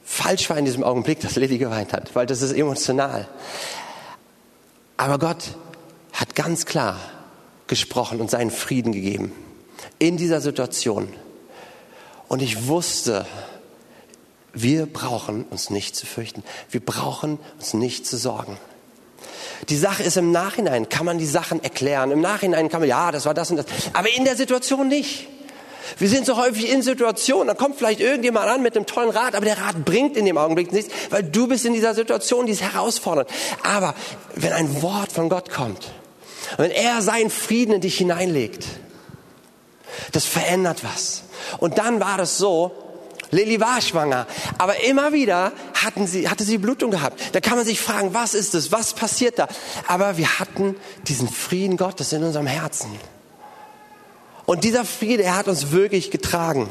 [0.04, 3.26] falsch war in diesem Augenblick, dass Lilly geweint hat, weil das ist emotional.
[4.96, 5.56] Aber Gott
[6.12, 6.98] hat ganz klar
[7.66, 9.32] gesprochen und seinen Frieden gegeben
[9.98, 11.08] in dieser Situation.
[12.28, 13.26] Und ich wusste,
[14.52, 16.42] wir brauchen uns nicht zu fürchten.
[16.70, 18.56] Wir brauchen uns nicht zu sorgen.
[19.68, 22.10] Die Sache ist im Nachhinein, kann man die Sachen erklären.
[22.10, 23.66] Im Nachhinein kann man, ja, das war das und das.
[23.92, 25.28] Aber in der Situation nicht.
[25.98, 29.34] Wir sind so häufig in Situationen, da kommt vielleicht irgendjemand an mit einem tollen Rat,
[29.34, 32.52] aber der Rat bringt in dem Augenblick nichts, weil du bist in dieser Situation, die
[32.52, 33.28] ist herausfordernd.
[33.62, 33.94] Aber
[34.34, 35.92] wenn ein Wort von Gott kommt,
[36.56, 38.66] wenn er seinen Frieden in dich hineinlegt,
[40.12, 41.22] das verändert was.
[41.58, 42.72] Und dann war es so,
[43.30, 44.26] Lilly war schwanger,
[44.58, 47.20] aber immer wieder hatten sie, hatte sie Blutung gehabt.
[47.32, 49.48] Da kann man sich fragen, was ist es, was passiert da?
[49.88, 50.76] Aber wir hatten
[51.08, 52.90] diesen Frieden Gottes in unserem Herzen.
[54.46, 56.68] Und dieser Friede, er hat uns wirklich getragen.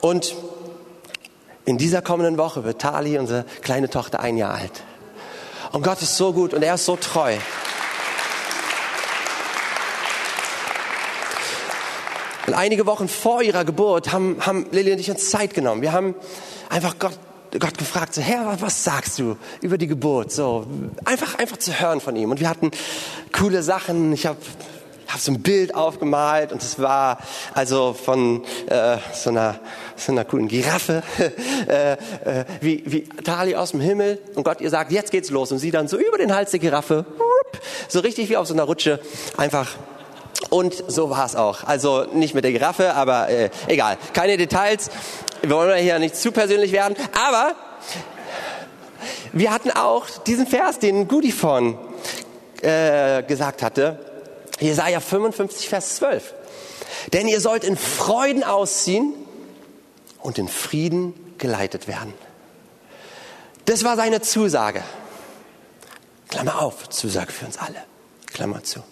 [0.00, 0.34] Und
[1.64, 4.82] in dieser kommenden Woche wird Tali, unsere kleine Tochter, ein Jahr alt.
[5.72, 7.36] Und Gott ist so gut und er ist so treu.
[12.46, 15.82] Und einige Wochen vor ihrer Geburt haben, haben Lilly und ich uns Zeit genommen.
[15.82, 16.14] Wir haben
[16.68, 17.18] einfach Gott
[17.58, 20.30] Gott gefragt, so, Herr, was sagst du über die Geburt?
[20.30, 20.68] So,
[21.04, 22.30] einfach, einfach zu hören von ihm.
[22.30, 22.70] Und wir hatten
[23.32, 24.12] coole Sachen.
[24.12, 24.38] Ich habe
[25.12, 27.18] hab so ein Bild aufgemalt und es war
[27.54, 29.58] also von äh, so, einer,
[29.96, 31.02] so einer coolen Giraffe,
[31.68, 35.52] äh, äh, wie, wie Tali aus dem Himmel und Gott ihr sagt, jetzt geht's los
[35.52, 37.04] und sie dann so über den Hals der Giraffe,
[37.88, 39.00] so richtig wie auf so einer Rutsche,
[39.36, 39.68] einfach
[40.48, 41.64] und so war es auch.
[41.64, 43.98] Also nicht mit der Giraffe, aber äh, egal.
[44.14, 44.90] Keine Details.
[45.42, 46.96] Wir wollen hier nicht zu persönlich werden.
[47.12, 47.54] Aber
[49.32, 51.78] wir hatten auch diesen Vers, den Gudi von
[52.62, 54.09] äh, gesagt hatte.
[54.60, 56.34] Jesaja 55, Vers 12.
[57.12, 59.14] Denn ihr sollt in Freuden ausziehen
[60.20, 62.12] und in Frieden geleitet werden.
[63.64, 64.82] Das war seine Zusage.
[66.28, 67.82] Klammer auf, Zusage für uns alle.
[68.26, 68.82] Klammer zu.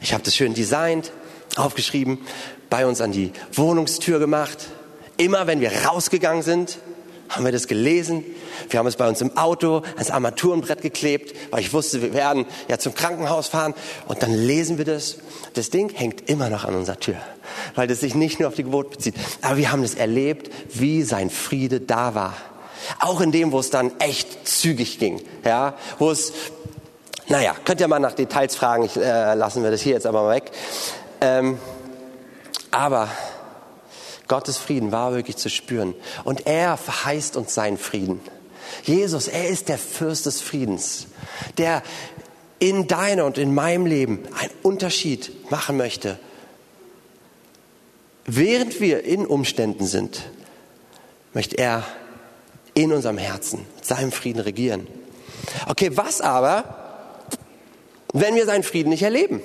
[0.00, 1.12] Ich habe das schön designt,
[1.56, 2.18] aufgeschrieben,
[2.68, 4.66] bei uns an die Wohnungstür gemacht.
[5.16, 6.78] Immer wenn wir rausgegangen sind,
[7.28, 8.24] haben wir das gelesen.
[8.70, 12.46] Wir haben es bei uns im Auto ans Armaturenbrett geklebt, weil ich wusste, wir werden
[12.68, 13.74] ja zum Krankenhaus fahren.
[14.06, 15.18] Und dann lesen wir das.
[15.54, 17.16] Das Ding hängt immer noch an unserer Tür,
[17.74, 19.14] weil das sich nicht nur auf die Geburt bezieht.
[19.42, 22.34] Aber wir haben es erlebt, wie sein Friede da war.
[23.00, 26.32] Auch in dem, wo es dann echt zügig ging, ja, wo es
[27.30, 30.22] naja, könnt ihr mal nach Details fragen, ich, äh, lassen wir das hier jetzt aber
[30.22, 30.50] mal weg.
[31.20, 31.58] Ähm,
[32.70, 33.08] aber
[34.28, 35.94] Gottes Frieden war wirklich zu spüren.
[36.24, 38.20] Und er verheißt uns seinen Frieden.
[38.84, 41.06] Jesus, er ist der Fürst des Friedens,
[41.56, 41.82] der
[42.58, 46.18] in deiner und in meinem Leben einen Unterschied machen möchte.
[48.26, 50.22] Während wir in Umständen sind,
[51.32, 51.84] möchte er
[52.74, 54.86] in unserem Herzen mit seinem Frieden regieren.
[55.66, 57.24] Okay, was aber,
[58.12, 59.40] wenn wir seinen Frieden nicht erleben.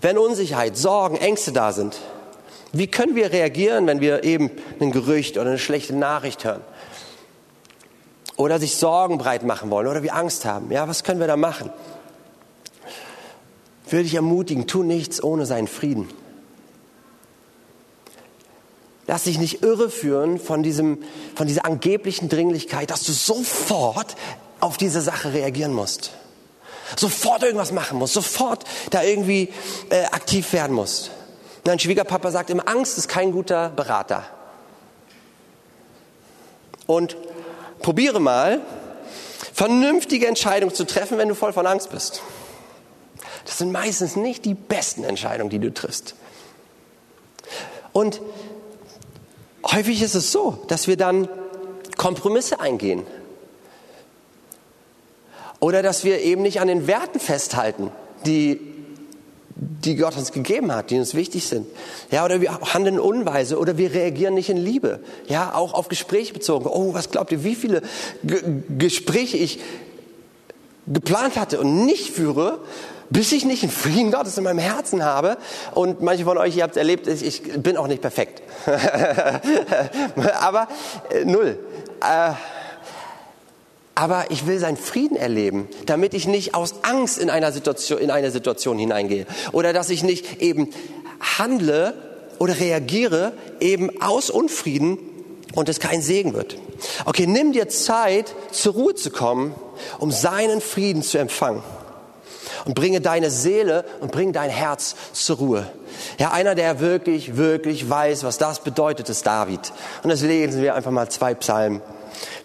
[0.00, 2.00] Wenn Unsicherheit, Sorgen, Ängste da sind,
[2.78, 6.62] wie können wir reagieren, wenn wir eben ein Gerücht oder eine schlechte Nachricht hören?
[8.36, 10.70] Oder sich Sorgen breit machen wollen oder wir Angst haben?
[10.70, 11.70] Ja, was können wir da machen?
[13.88, 16.08] Würde ich ermutigen, tu nichts ohne seinen Frieden.
[19.06, 20.98] Lass dich nicht irreführen von, diesem,
[21.36, 24.16] von dieser angeblichen Dringlichkeit, dass du sofort
[24.60, 26.12] auf diese Sache reagieren musst
[26.96, 29.48] sofort irgendwas machen muss, sofort da irgendwie
[29.90, 31.10] äh, aktiv werden muss.
[31.66, 34.24] Mein Schwiegerpapa sagt immer, Angst ist kein guter Berater.
[36.86, 37.16] Und
[37.80, 38.60] probiere mal,
[39.52, 42.22] vernünftige Entscheidungen zu treffen, wenn du voll von Angst bist.
[43.46, 46.14] Das sind meistens nicht die besten Entscheidungen, die du triffst.
[47.92, 48.20] Und
[49.64, 51.28] häufig ist es so, dass wir dann
[51.96, 53.06] Kompromisse eingehen
[55.60, 57.90] oder dass wir eben nicht an den Werten festhalten,
[58.26, 58.73] die,
[59.56, 61.66] die Gott uns gegeben hat, die uns wichtig sind.
[62.10, 65.00] Ja, oder wir handeln unweise oder wir reagieren nicht in Liebe.
[65.28, 66.66] Ja, auch auf Gespräche bezogen.
[66.66, 67.82] Oh, was glaubt ihr, wie viele
[68.24, 68.40] G
[68.78, 69.60] Gespräche ich
[70.86, 72.58] geplant hatte und nicht führe,
[73.10, 75.36] bis ich nicht einen Frieden Gottes in meinem Herzen habe.
[75.72, 78.42] Und manche von euch, ihr habt es erlebt, ich bin auch nicht perfekt.
[80.40, 80.68] Aber
[81.10, 81.58] äh, null.
[82.00, 82.32] Äh,
[83.94, 88.10] aber ich will seinen Frieden erleben, damit ich nicht aus Angst in, einer Situation, in
[88.10, 90.70] eine Situation hineingehe oder dass ich nicht eben
[91.38, 91.94] handle
[92.38, 94.98] oder reagiere eben aus Unfrieden
[95.54, 96.56] und es kein Segen wird.
[97.04, 99.54] Okay, nimm dir Zeit, zur Ruhe zu kommen,
[99.98, 101.62] um seinen Frieden zu empfangen.
[102.64, 105.70] Und bringe deine Seele und bring dein Herz zur Ruhe.
[106.18, 109.72] Ja, einer, der wirklich, wirklich weiß, was das bedeutet, ist David.
[110.02, 111.82] Und das lesen wir einfach mal zwei Psalmen.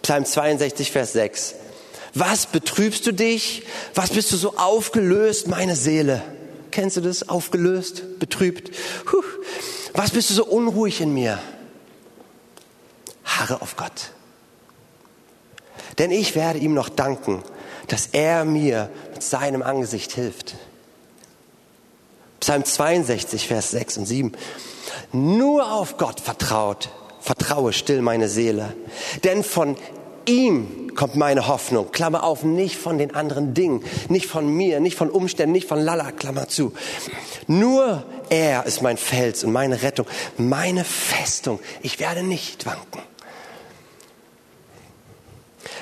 [0.01, 1.55] Psalm 62, Vers 6.
[2.13, 3.63] Was betrübst du dich?
[3.93, 6.21] Was bist du so aufgelöst, meine Seele?
[6.71, 7.29] Kennst du das?
[7.29, 8.71] Aufgelöst, betrübt.
[9.05, 9.23] Puh.
[9.93, 11.39] Was bist du so unruhig in mir?
[13.25, 14.11] Harre auf Gott.
[15.97, 17.43] Denn ich werde ihm noch danken,
[17.87, 20.55] dass er mir mit seinem Angesicht hilft.
[22.39, 24.31] Psalm 62, Vers 6 und 7.
[25.11, 28.73] Nur auf Gott vertraut vertraue still meine Seele.
[29.23, 29.75] Denn von
[30.25, 31.91] ihm kommt meine Hoffnung.
[31.91, 35.79] Klammer auf, nicht von den anderen Dingen, nicht von mir, nicht von Umständen, nicht von
[35.79, 36.73] Lala, Klammer zu.
[37.47, 40.05] Nur er ist mein Fels und meine Rettung,
[40.37, 41.59] meine Festung.
[41.81, 43.01] Ich werde nicht wanken.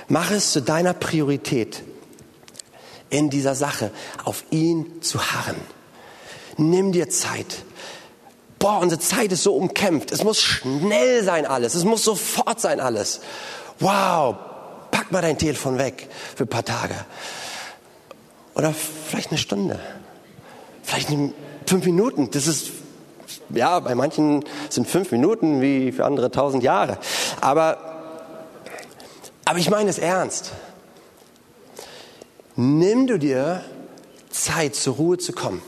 [0.08, 1.84] Mach es zu deiner Priorität
[3.10, 3.92] in dieser Sache,
[4.24, 5.58] auf ihn zu harren.
[6.58, 7.64] Nimm dir Zeit
[8.60, 10.12] boah, unsere Zeit ist so umkämpft.
[10.12, 11.76] Es muss schnell sein alles.
[11.76, 13.22] Es muss sofort sein alles.
[13.80, 14.36] Wow,
[14.92, 16.96] pack mal dein Telefon weg für ein paar Tage.
[18.56, 19.80] Oder vielleicht eine Stunde.
[20.84, 21.10] Vielleicht
[21.66, 22.32] fünf Minuten.
[22.32, 22.72] Das ist,
[23.50, 26.98] ja, bei manchen sind fünf Minuten wie für andere tausend Jahre.
[27.42, 27.78] Aber
[29.46, 30.52] Aber ich meine es ernst.
[32.58, 33.64] Nimm du dir
[34.30, 35.62] Zeit, zur Ruhe zu kommen.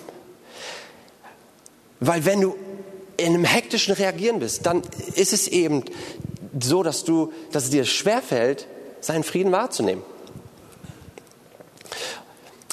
[2.01, 2.55] Weil wenn du
[3.19, 4.81] in einem hektischen Reagieren bist, dann
[5.15, 5.83] ist es eben
[6.59, 8.67] so, dass, du, dass es dir schwerfällt,
[9.01, 10.03] seinen Frieden wahrzunehmen.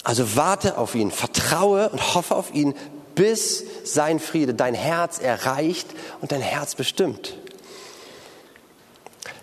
[0.02, 2.74] Also warte auf ihn, vertraue und hoffe auf ihn,
[3.16, 5.88] bis sein Friede dein Herz erreicht
[6.20, 7.36] und dein Herz bestimmt.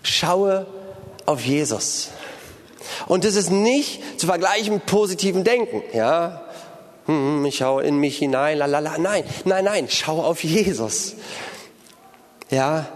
[0.04, 0.68] Schaue
[1.26, 2.10] auf Jesus.
[3.08, 6.42] Und das ist nicht zu vergleichen mit positivem Denken, ja.
[7.06, 8.98] Hm, ich schaue in mich hinein, lalala.
[8.98, 11.16] Nein, nein, nein, schau auf Jesus.
[12.50, 12.88] Ja.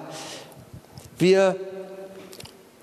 [1.17, 1.55] Wir,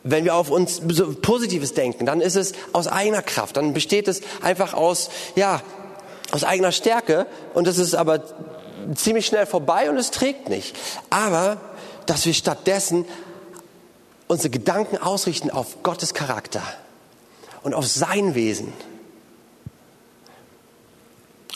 [0.02, 3.56] wenn wir auf uns so Positives denken, dann ist es aus eigener Kraft.
[3.56, 5.62] Dann besteht es einfach aus, ja,
[6.32, 7.26] aus eigener Stärke.
[7.54, 8.24] Und das ist aber
[8.94, 10.76] ziemlich schnell vorbei und es trägt nicht.
[11.10, 11.58] Aber,
[12.06, 13.06] dass wir stattdessen
[14.26, 16.62] unsere Gedanken ausrichten auf Gottes Charakter
[17.62, 18.72] und auf sein Wesen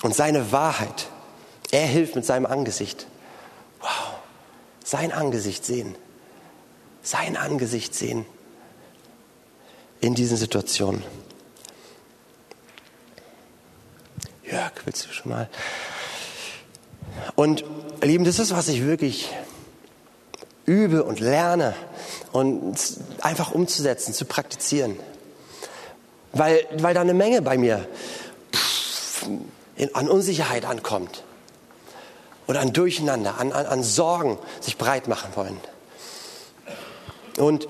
[0.03, 1.09] und seine Wahrheit.
[1.71, 3.07] Er hilft mit seinem Angesicht.
[3.81, 4.15] Wow,
[4.85, 5.95] sein Angesicht sehen.
[7.03, 8.27] Sein Angesicht sehen
[10.01, 11.03] in diesen Situationen.
[14.45, 15.51] Jörg, willst du schon mal?
[17.35, 17.65] Und
[18.03, 19.31] Lieben, das ist, was ich wirklich
[20.65, 21.75] übe und lerne
[22.33, 22.79] und
[23.21, 24.99] einfach umzusetzen, zu praktizieren.
[26.33, 27.87] Weil, weil da eine Menge bei mir
[29.79, 31.25] in, an Unsicherheit ankommt
[32.47, 35.57] oder an Durcheinander, an, an, an Sorgen sich breit machen wollen.
[37.39, 37.69] Und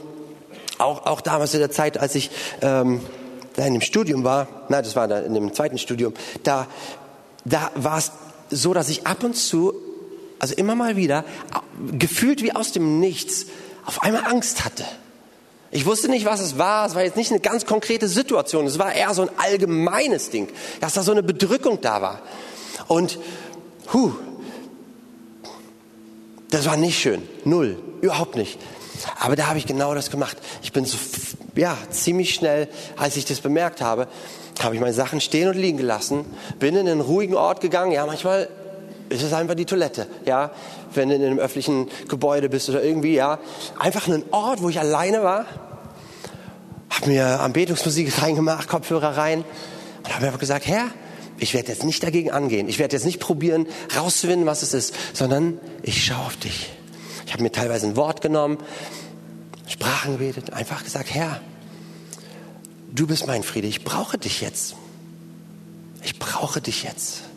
[0.79, 2.31] auch, auch damals in der Zeit, als ich
[2.62, 3.01] ähm,
[3.57, 6.66] in dem Studium war, nein, das war in dem zweiten Studium, da,
[7.44, 8.12] da war es
[8.51, 9.75] so, dass ich ab und zu,
[10.38, 11.25] also immer mal wieder,
[11.99, 13.47] gefühlt wie aus dem Nichts,
[13.85, 14.85] auf einmal Angst hatte.
[15.70, 16.87] Ich wusste nicht, was es war.
[16.87, 18.66] Es war jetzt nicht eine ganz konkrete Situation.
[18.66, 20.48] Es war eher so ein allgemeines Ding,
[20.81, 22.22] dass da so eine Bedrückung da war.
[22.87, 23.18] Und,
[23.92, 24.12] hu,
[26.50, 27.22] das war nicht schön.
[27.44, 27.78] Null.
[28.00, 28.59] Überhaupt nicht.
[29.20, 30.38] Aber da habe ich genau das gemacht.
[30.62, 30.96] Ich bin so,
[31.54, 34.09] ja, ziemlich schnell, als ich das bemerkt habe,
[34.62, 36.24] habe ich meine Sachen stehen und liegen gelassen,
[36.59, 37.92] bin in einen ruhigen Ort gegangen.
[37.92, 38.48] Ja, manchmal
[39.09, 40.50] ist es einfach die Toilette, ja,
[40.94, 43.38] wenn du in einem öffentlichen Gebäude bist oder irgendwie, ja,
[43.79, 45.46] einfach einen Ort, wo ich alleine war,
[46.90, 49.44] habe mir Anbetungsmusik reingemacht, Kopfhörer rein
[50.05, 50.88] und habe einfach gesagt, Herr,
[51.38, 54.94] ich werde jetzt nicht dagegen angehen, ich werde jetzt nicht probieren rauszufinden, was es ist,
[55.12, 56.70] sondern ich schaue auf dich.
[57.27, 58.59] Ich habe mir teilweise ein Wort genommen,
[59.66, 61.40] Sprachen gebetet, einfach gesagt, Herr,
[62.90, 64.74] du bist mein Friede, ich brauche dich jetzt.
[66.03, 67.28] Ich brauche dich jetzt.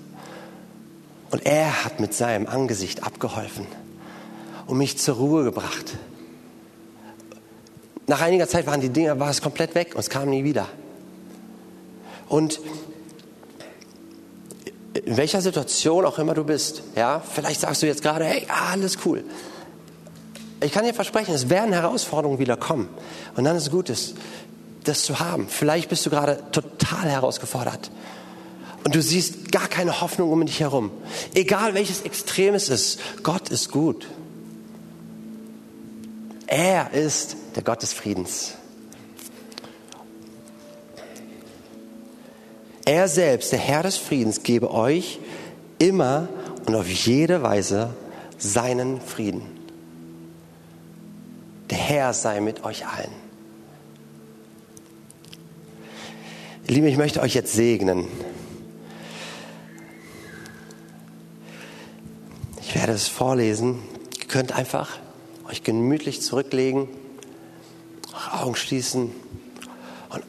[1.32, 3.66] Und er hat mit seinem Angesicht abgeholfen
[4.68, 5.98] und mich zur Ruhe gebracht.
[8.08, 10.68] Nach einiger Zeit waren die Dinge, war es komplett weg und es kam nie wieder.
[12.28, 12.60] Und
[14.94, 18.98] in welcher Situation auch immer du bist, ja, vielleicht sagst du jetzt gerade, hey, alles
[19.06, 19.24] cool.
[20.60, 22.90] Ich kann dir versprechen, es werden Herausforderungen wieder kommen.
[23.38, 24.16] Und dann ist es gut, das,
[24.84, 25.48] das zu haben.
[25.48, 27.90] Vielleicht bist du gerade total herausgefordert
[28.84, 30.92] und du siehst gar keine Hoffnung um dich herum.
[31.34, 34.08] Egal welches Extrem es ist, Gott ist gut.
[36.48, 38.56] Er ist der Gott des Friedens.
[42.86, 45.20] Er selbst, der Herr des Friedens, gebe euch
[45.78, 46.28] immer
[46.66, 47.94] und auf jede Weise
[48.38, 49.44] seinen Frieden.
[51.70, 53.12] Der Herr sei mit euch allen.
[56.68, 58.08] Liebe, ich möchte euch jetzt segnen.
[62.62, 63.80] Ich werde es vorlesen.
[64.20, 65.00] Ihr könnt einfach
[65.50, 66.88] euch gemütlich zurücklegen,
[68.14, 69.12] eure Augen schließen
[70.10, 70.24] und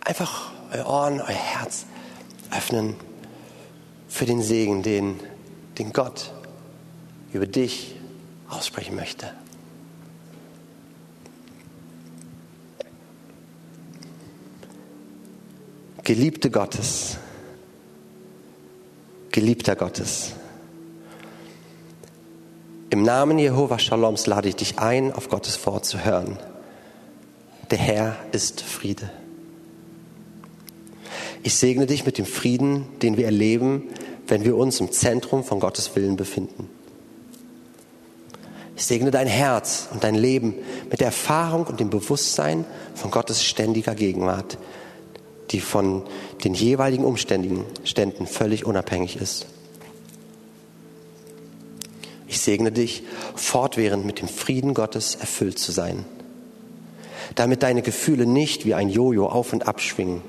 [0.00, 1.84] einfach euer Ohren, euer Herz
[2.50, 2.94] öffnen
[4.08, 5.20] für den Segen, den,
[5.78, 6.32] den Gott
[7.32, 7.96] über dich
[8.48, 9.32] aussprechen möchte.
[16.04, 17.18] Geliebte Gottes,
[19.30, 20.37] Geliebter Gottes.
[22.90, 26.38] Im Namen Jehova Shaloms lade ich dich ein, auf Gottes Wort zu hören.
[27.70, 29.10] Der Herr ist Friede.
[31.42, 33.82] Ich segne dich mit dem Frieden, den wir erleben,
[34.26, 36.70] wenn wir uns im Zentrum von Gottes Willen befinden.
[38.74, 40.54] Ich segne dein Herz und dein Leben
[40.90, 42.64] mit der Erfahrung und dem Bewusstsein
[42.94, 44.56] von Gottes ständiger Gegenwart,
[45.50, 46.04] die von
[46.42, 47.66] den jeweiligen Umständen
[48.26, 49.46] völlig unabhängig ist.
[52.48, 53.02] Ich segne dich,
[53.34, 56.06] fortwährend mit dem Frieden Gottes erfüllt zu sein.
[57.34, 60.22] damit deine Gefühle nicht wie ein Jojo auf und ab schwingen.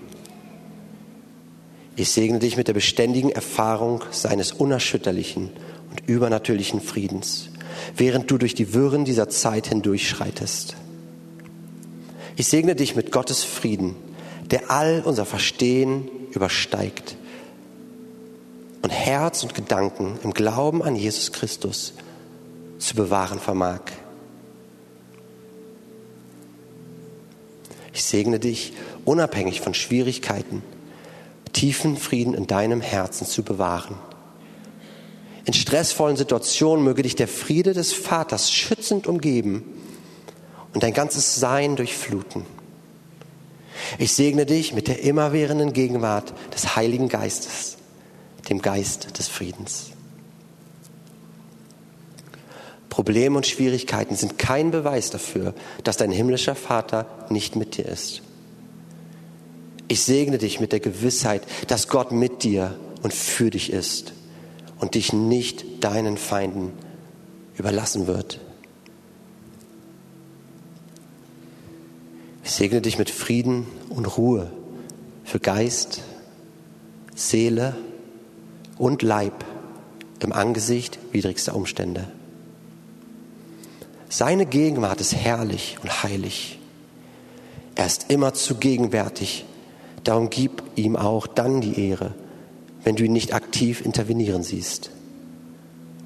[1.95, 5.49] Ich segne dich mit der beständigen Erfahrung seines unerschütterlichen
[5.91, 7.51] und übernatürlichen Friedens,
[7.95, 10.75] während du durch die Wirren dieser Zeit hindurchschreitest.
[12.35, 13.95] Ich segne dich mit Gottes Frieden,
[14.51, 17.15] der all unser Verstehen übersteigt
[18.81, 21.93] und Herz und Gedanken im Glauben an Jesus Christus
[22.79, 23.81] zu bewahren vermag.
[27.93, 28.73] Ich segne dich,
[29.05, 30.63] unabhängig von Schwierigkeiten,
[31.53, 33.97] tiefen Frieden in deinem Herzen zu bewahren.
[35.45, 39.63] In stressvollen Situationen möge dich der Friede des Vaters schützend umgeben
[40.73, 42.45] und dein ganzes Sein durchfluten.
[43.97, 47.77] Ich segne dich mit der immerwährenden Gegenwart des Heiligen Geistes,
[48.47, 49.91] dem Geist des Friedens.
[52.99, 55.53] Probleme und Schwierigkeiten sind kein Beweis dafür,
[55.85, 58.21] dass dein himmlischer Vater nicht mit dir ist.
[59.87, 64.11] Ich segne dich mit der Gewissheit, dass Gott mit dir und für dich ist
[64.81, 66.73] und dich nicht deinen Feinden
[67.57, 68.41] überlassen wird.
[72.43, 74.51] Ich segne dich mit Frieden und Ruhe
[75.23, 76.01] für Geist,
[77.15, 77.77] Seele
[78.77, 79.45] und Leib
[80.21, 82.18] im Angesicht widrigster Umstände.
[84.11, 86.59] Seine Gegenwart ist herrlich und heilig.
[87.75, 89.45] Er ist immer zu gegenwärtig.
[90.03, 92.15] Darum gib ihm auch dann die Ehre,
[92.83, 94.89] wenn du ihn nicht aktiv intervenieren siehst.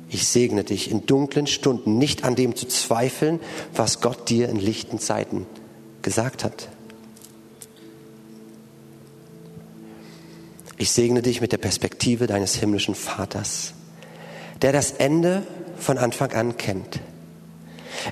[0.09, 3.39] Ich segne dich in dunklen Stunden nicht an dem zu zweifeln,
[3.73, 5.47] was Gott dir in lichten Zeiten
[6.01, 6.67] gesagt hat.
[10.77, 13.73] Ich segne dich mit der Perspektive deines himmlischen Vaters,
[14.61, 15.47] der das Ende
[15.77, 16.99] von Anfang an kennt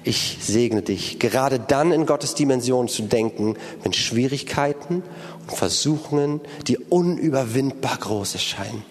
[0.04, 5.04] ich segne dich, gerade dann in Gottes Dimension zu denken, wenn Schwierigkeiten
[5.48, 8.84] und Versuchungen die unüberwindbar groß erscheinen.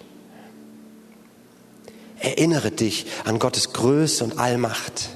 [2.18, 5.10] Erinnere dich an Gottes Größe und Allmacht,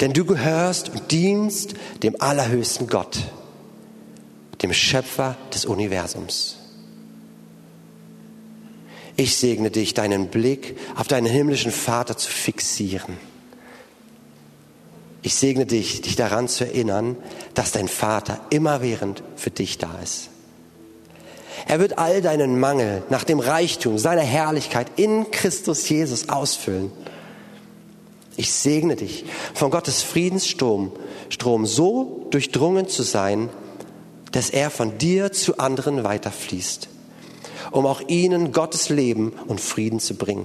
[0.00, 3.18] denn du gehörst und dienst dem allerhöchsten Gott,
[4.62, 6.56] dem Schöpfer des Universums.
[9.16, 13.16] Ich segne dich, deinen Blick auf deinen himmlischen Vater zu fixieren
[15.24, 17.16] ich segne dich, dich daran zu erinnern,
[17.54, 20.28] dass dein Vater immerwährend für dich da ist.
[21.66, 26.92] Er wird all deinen Mangel nach dem Reichtum seiner Herrlichkeit in Christus Jesus ausfüllen.
[28.36, 30.92] Ich segne dich, von Gottes Friedensstrom
[31.30, 33.48] Strom so durchdrungen zu sein,
[34.32, 36.88] dass er von dir zu anderen weiterfließt,
[37.70, 40.44] um auch ihnen Gottes Leben und Frieden zu bringen.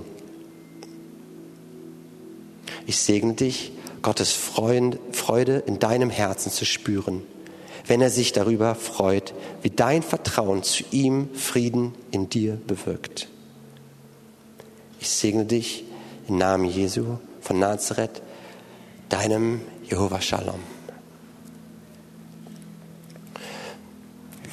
[2.88, 7.24] Ich segne dich, Gottes Freude in deinem Herzen zu spüren,
[7.88, 13.30] wenn er sich darüber freut, wie dein Vertrauen zu ihm Frieden in dir bewirkt.
[15.00, 15.86] Ich segne dich
[16.28, 18.22] im Namen Jesu von Nazareth,
[19.10, 20.60] deinem Jehova Shalom.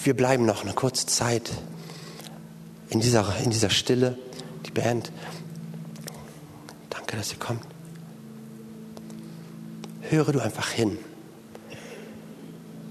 [0.03, 1.51] Wir bleiben noch eine kurze Zeit
[2.90, 4.16] in dieser, in dieser Stille.
[4.64, 5.11] Die Band,
[6.90, 7.76] danke, dass ihr kommt
[10.11, 10.98] höre du einfach hin,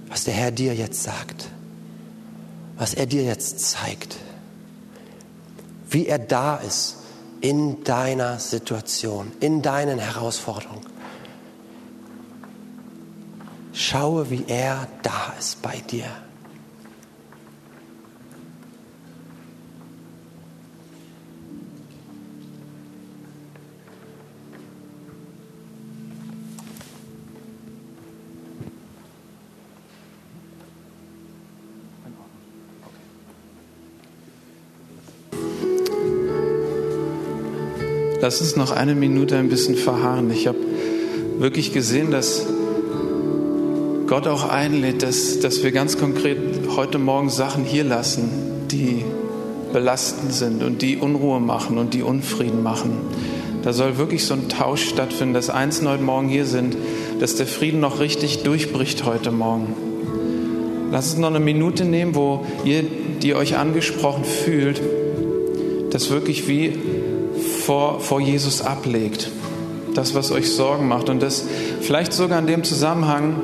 [0.07, 1.49] was der Herr dir jetzt sagt,
[2.78, 4.18] was er dir jetzt zeigt,
[5.89, 6.97] wie er da ist
[7.41, 10.86] in deiner Situation, in deinen Herausforderungen.
[13.74, 16.07] Schaue, wie er da ist bei dir.
[38.26, 40.32] Lass uns noch eine Minute ein bisschen verharren.
[40.32, 40.58] Ich habe
[41.38, 42.48] wirklich gesehen, dass
[44.08, 46.40] Gott auch einlädt, dass, dass wir ganz konkret
[46.76, 48.28] heute Morgen Sachen hier lassen,
[48.72, 49.06] die
[49.72, 52.94] belastend sind und die Unruhe machen und die Unfrieden machen.
[53.62, 56.76] Da soll wirklich so ein Tausch stattfinden, dass Einzelne heute Morgen hier sind,
[57.20, 59.76] dass der Frieden noch richtig durchbricht heute Morgen.
[60.92, 62.86] Lass uns noch eine Minute nehmen, wo ihr,
[63.22, 64.82] die euch angesprochen fühlt,
[65.92, 66.74] das wirklich wie
[67.66, 69.30] vor, vor Jesus ablegt.
[69.93, 71.09] Das, was euch Sorgen macht.
[71.09, 71.45] Und das
[71.82, 73.36] vielleicht sogar in dem Zusammenhang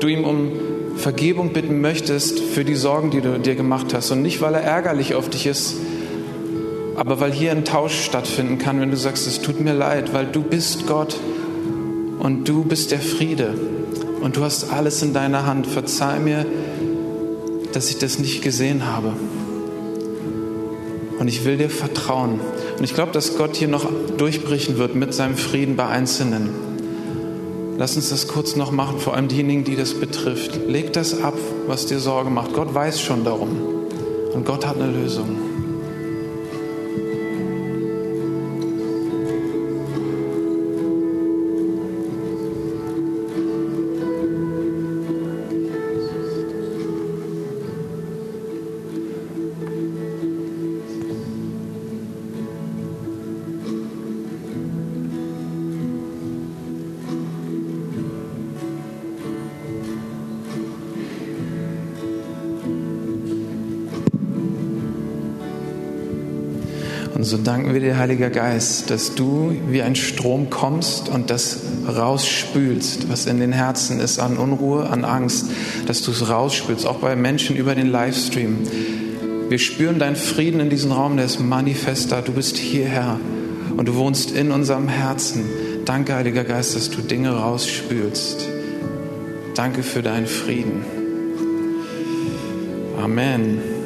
[0.00, 0.52] du ihm um
[0.96, 4.10] Vergebung bitten möchtest für die Sorgen, die du dir gemacht hast.
[4.10, 5.76] Und nicht, weil er ärgerlich auf dich ist,
[6.96, 10.26] aber weil hier ein Tausch stattfinden kann, wenn du sagst, es tut mir leid, weil
[10.26, 11.16] du bist Gott
[12.18, 13.54] und du bist der Friede.
[14.20, 15.66] und du hast alles in deiner Hand.
[15.66, 16.44] Verzeih mir,
[17.72, 19.12] dass ich das nicht gesehen habe.
[21.18, 22.40] Und ich will dir vertrauen.
[22.78, 26.50] Und ich glaube, dass Gott hier noch durchbrechen wird mit seinem Frieden bei Einzelnen.
[27.76, 30.58] Lass uns das kurz noch machen, vor allem diejenigen, die das betrifft.
[30.68, 31.34] Leg das ab,
[31.66, 32.52] was dir Sorge macht.
[32.52, 33.50] Gott weiß schon darum.
[34.32, 35.47] Und Gott hat eine Lösung.
[67.18, 71.58] Und so danken wir dir, Heiliger Geist, dass du wie ein Strom kommst und das
[71.88, 75.46] rausspülst, was in den Herzen ist an Unruhe, an Angst,
[75.88, 78.58] dass du es rausspülst, auch bei Menschen über den Livestream.
[79.48, 82.20] Wir spüren deinen Frieden in diesem Raum, der ist manifest da.
[82.20, 83.18] Du bist hierher
[83.76, 85.42] und du wohnst in unserem Herzen.
[85.86, 88.48] Danke, Heiliger Geist, dass du Dinge rausspülst.
[89.56, 90.84] Danke für deinen Frieden.
[93.02, 93.77] Amen.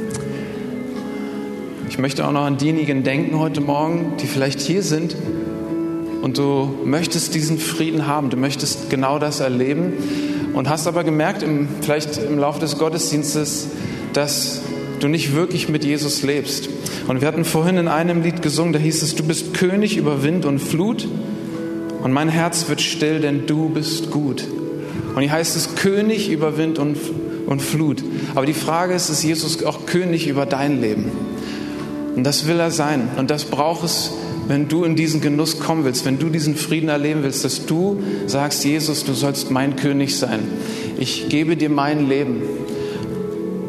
[1.92, 5.14] Ich möchte auch noch an diejenigen denken heute Morgen, die vielleicht hier sind
[6.22, 9.92] und du möchtest diesen Frieden haben, du möchtest genau das erleben
[10.54, 13.68] und hast aber gemerkt, im, vielleicht im Laufe des Gottesdienstes,
[14.14, 14.62] dass
[15.00, 16.70] du nicht wirklich mit Jesus lebst.
[17.08, 20.22] Und wir hatten vorhin in einem Lied gesungen, da hieß es, du bist König über
[20.22, 21.06] Wind und Flut
[22.02, 24.48] und mein Herz wird still, denn du bist gut.
[25.14, 26.96] Und hier heißt es König über Wind und,
[27.46, 28.02] und Flut.
[28.34, 31.31] Aber die Frage ist, ist Jesus auch König über dein Leben?
[32.14, 33.08] Und das will er sein.
[33.16, 34.12] Und das braucht es,
[34.48, 38.02] wenn du in diesen Genuss kommen willst, wenn du diesen Frieden erleben willst, dass du
[38.26, 40.40] sagst, Jesus, du sollst mein König sein.
[40.98, 42.42] Ich gebe dir mein Leben.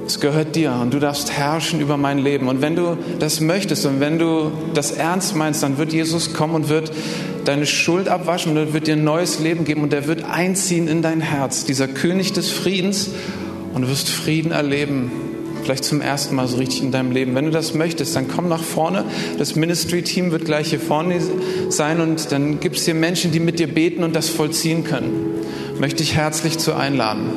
[0.06, 2.50] Es gehört dir und du darfst herrschen über mein Leben.
[2.50, 6.56] Und wenn du das möchtest und wenn du das ernst meinst, dann wird Jesus kommen
[6.56, 6.92] und wird
[7.46, 10.88] deine Schuld abwaschen und er wird dir ein neues Leben geben und er wird einziehen
[10.88, 13.12] in dein Herz, dieser König des Friedens
[13.74, 15.12] und du wirst Frieden erleben
[15.64, 17.36] vielleicht zum ersten Mal so richtig in deinem Leben.
[17.36, 19.06] Wenn du das möchtest, dann komm nach vorne.
[19.38, 21.20] Das Ministry-Team wird gleich hier vorne
[21.70, 25.32] sein und dann gibt es hier Menschen, die mit dir beten und das vollziehen können.
[25.80, 27.32] Möchte ich herzlich zu einladen.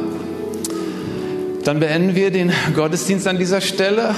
[1.64, 4.14] Dann beenden wir den Gottesdienst an dieser Stelle.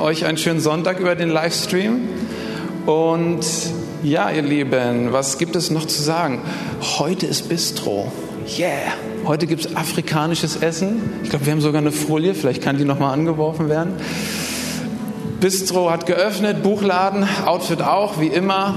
[0.00, 2.00] Euch einen schönen Sonntag über den Livestream.
[2.86, 3.44] Und
[4.02, 6.40] ja, ihr Lieben, was gibt es noch zu sagen?
[6.98, 8.10] Heute ist Bistro.
[8.58, 9.11] Yeah!
[9.24, 11.00] Heute gibt es afrikanisches Essen.
[11.22, 13.92] Ich glaube, wir haben sogar eine Folie, vielleicht kann die nochmal angeworfen werden.
[15.40, 18.74] Bistro hat geöffnet, Buchladen, Outfit auch, wie immer.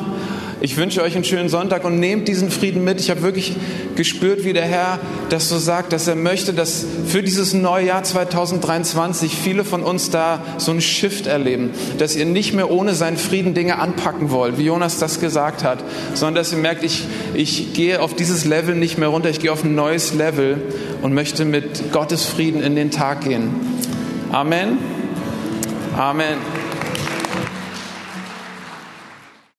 [0.61, 3.01] Ich wünsche euch einen schönen Sonntag und nehmt diesen Frieden mit.
[3.01, 3.55] Ich habe wirklich
[3.95, 4.99] gespürt, wie der Herr
[5.29, 10.11] das so sagt, dass er möchte, dass für dieses neue Jahr 2023 viele von uns
[10.11, 14.57] da so einen Shift erleben, dass ihr nicht mehr ohne seinen Frieden Dinge anpacken wollt,
[14.57, 15.83] wie Jonas das gesagt hat,
[16.13, 17.03] sondern dass ihr merkt, ich,
[17.33, 20.61] ich gehe auf dieses Level nicht mehr runter, ich gehe auf ein neues Level
[21.01, 23.49] und möchte mit Gottes Frieden in den Tag gehen.
[24.31, 24.77] Amen.
[25.97, 26.64] Amen.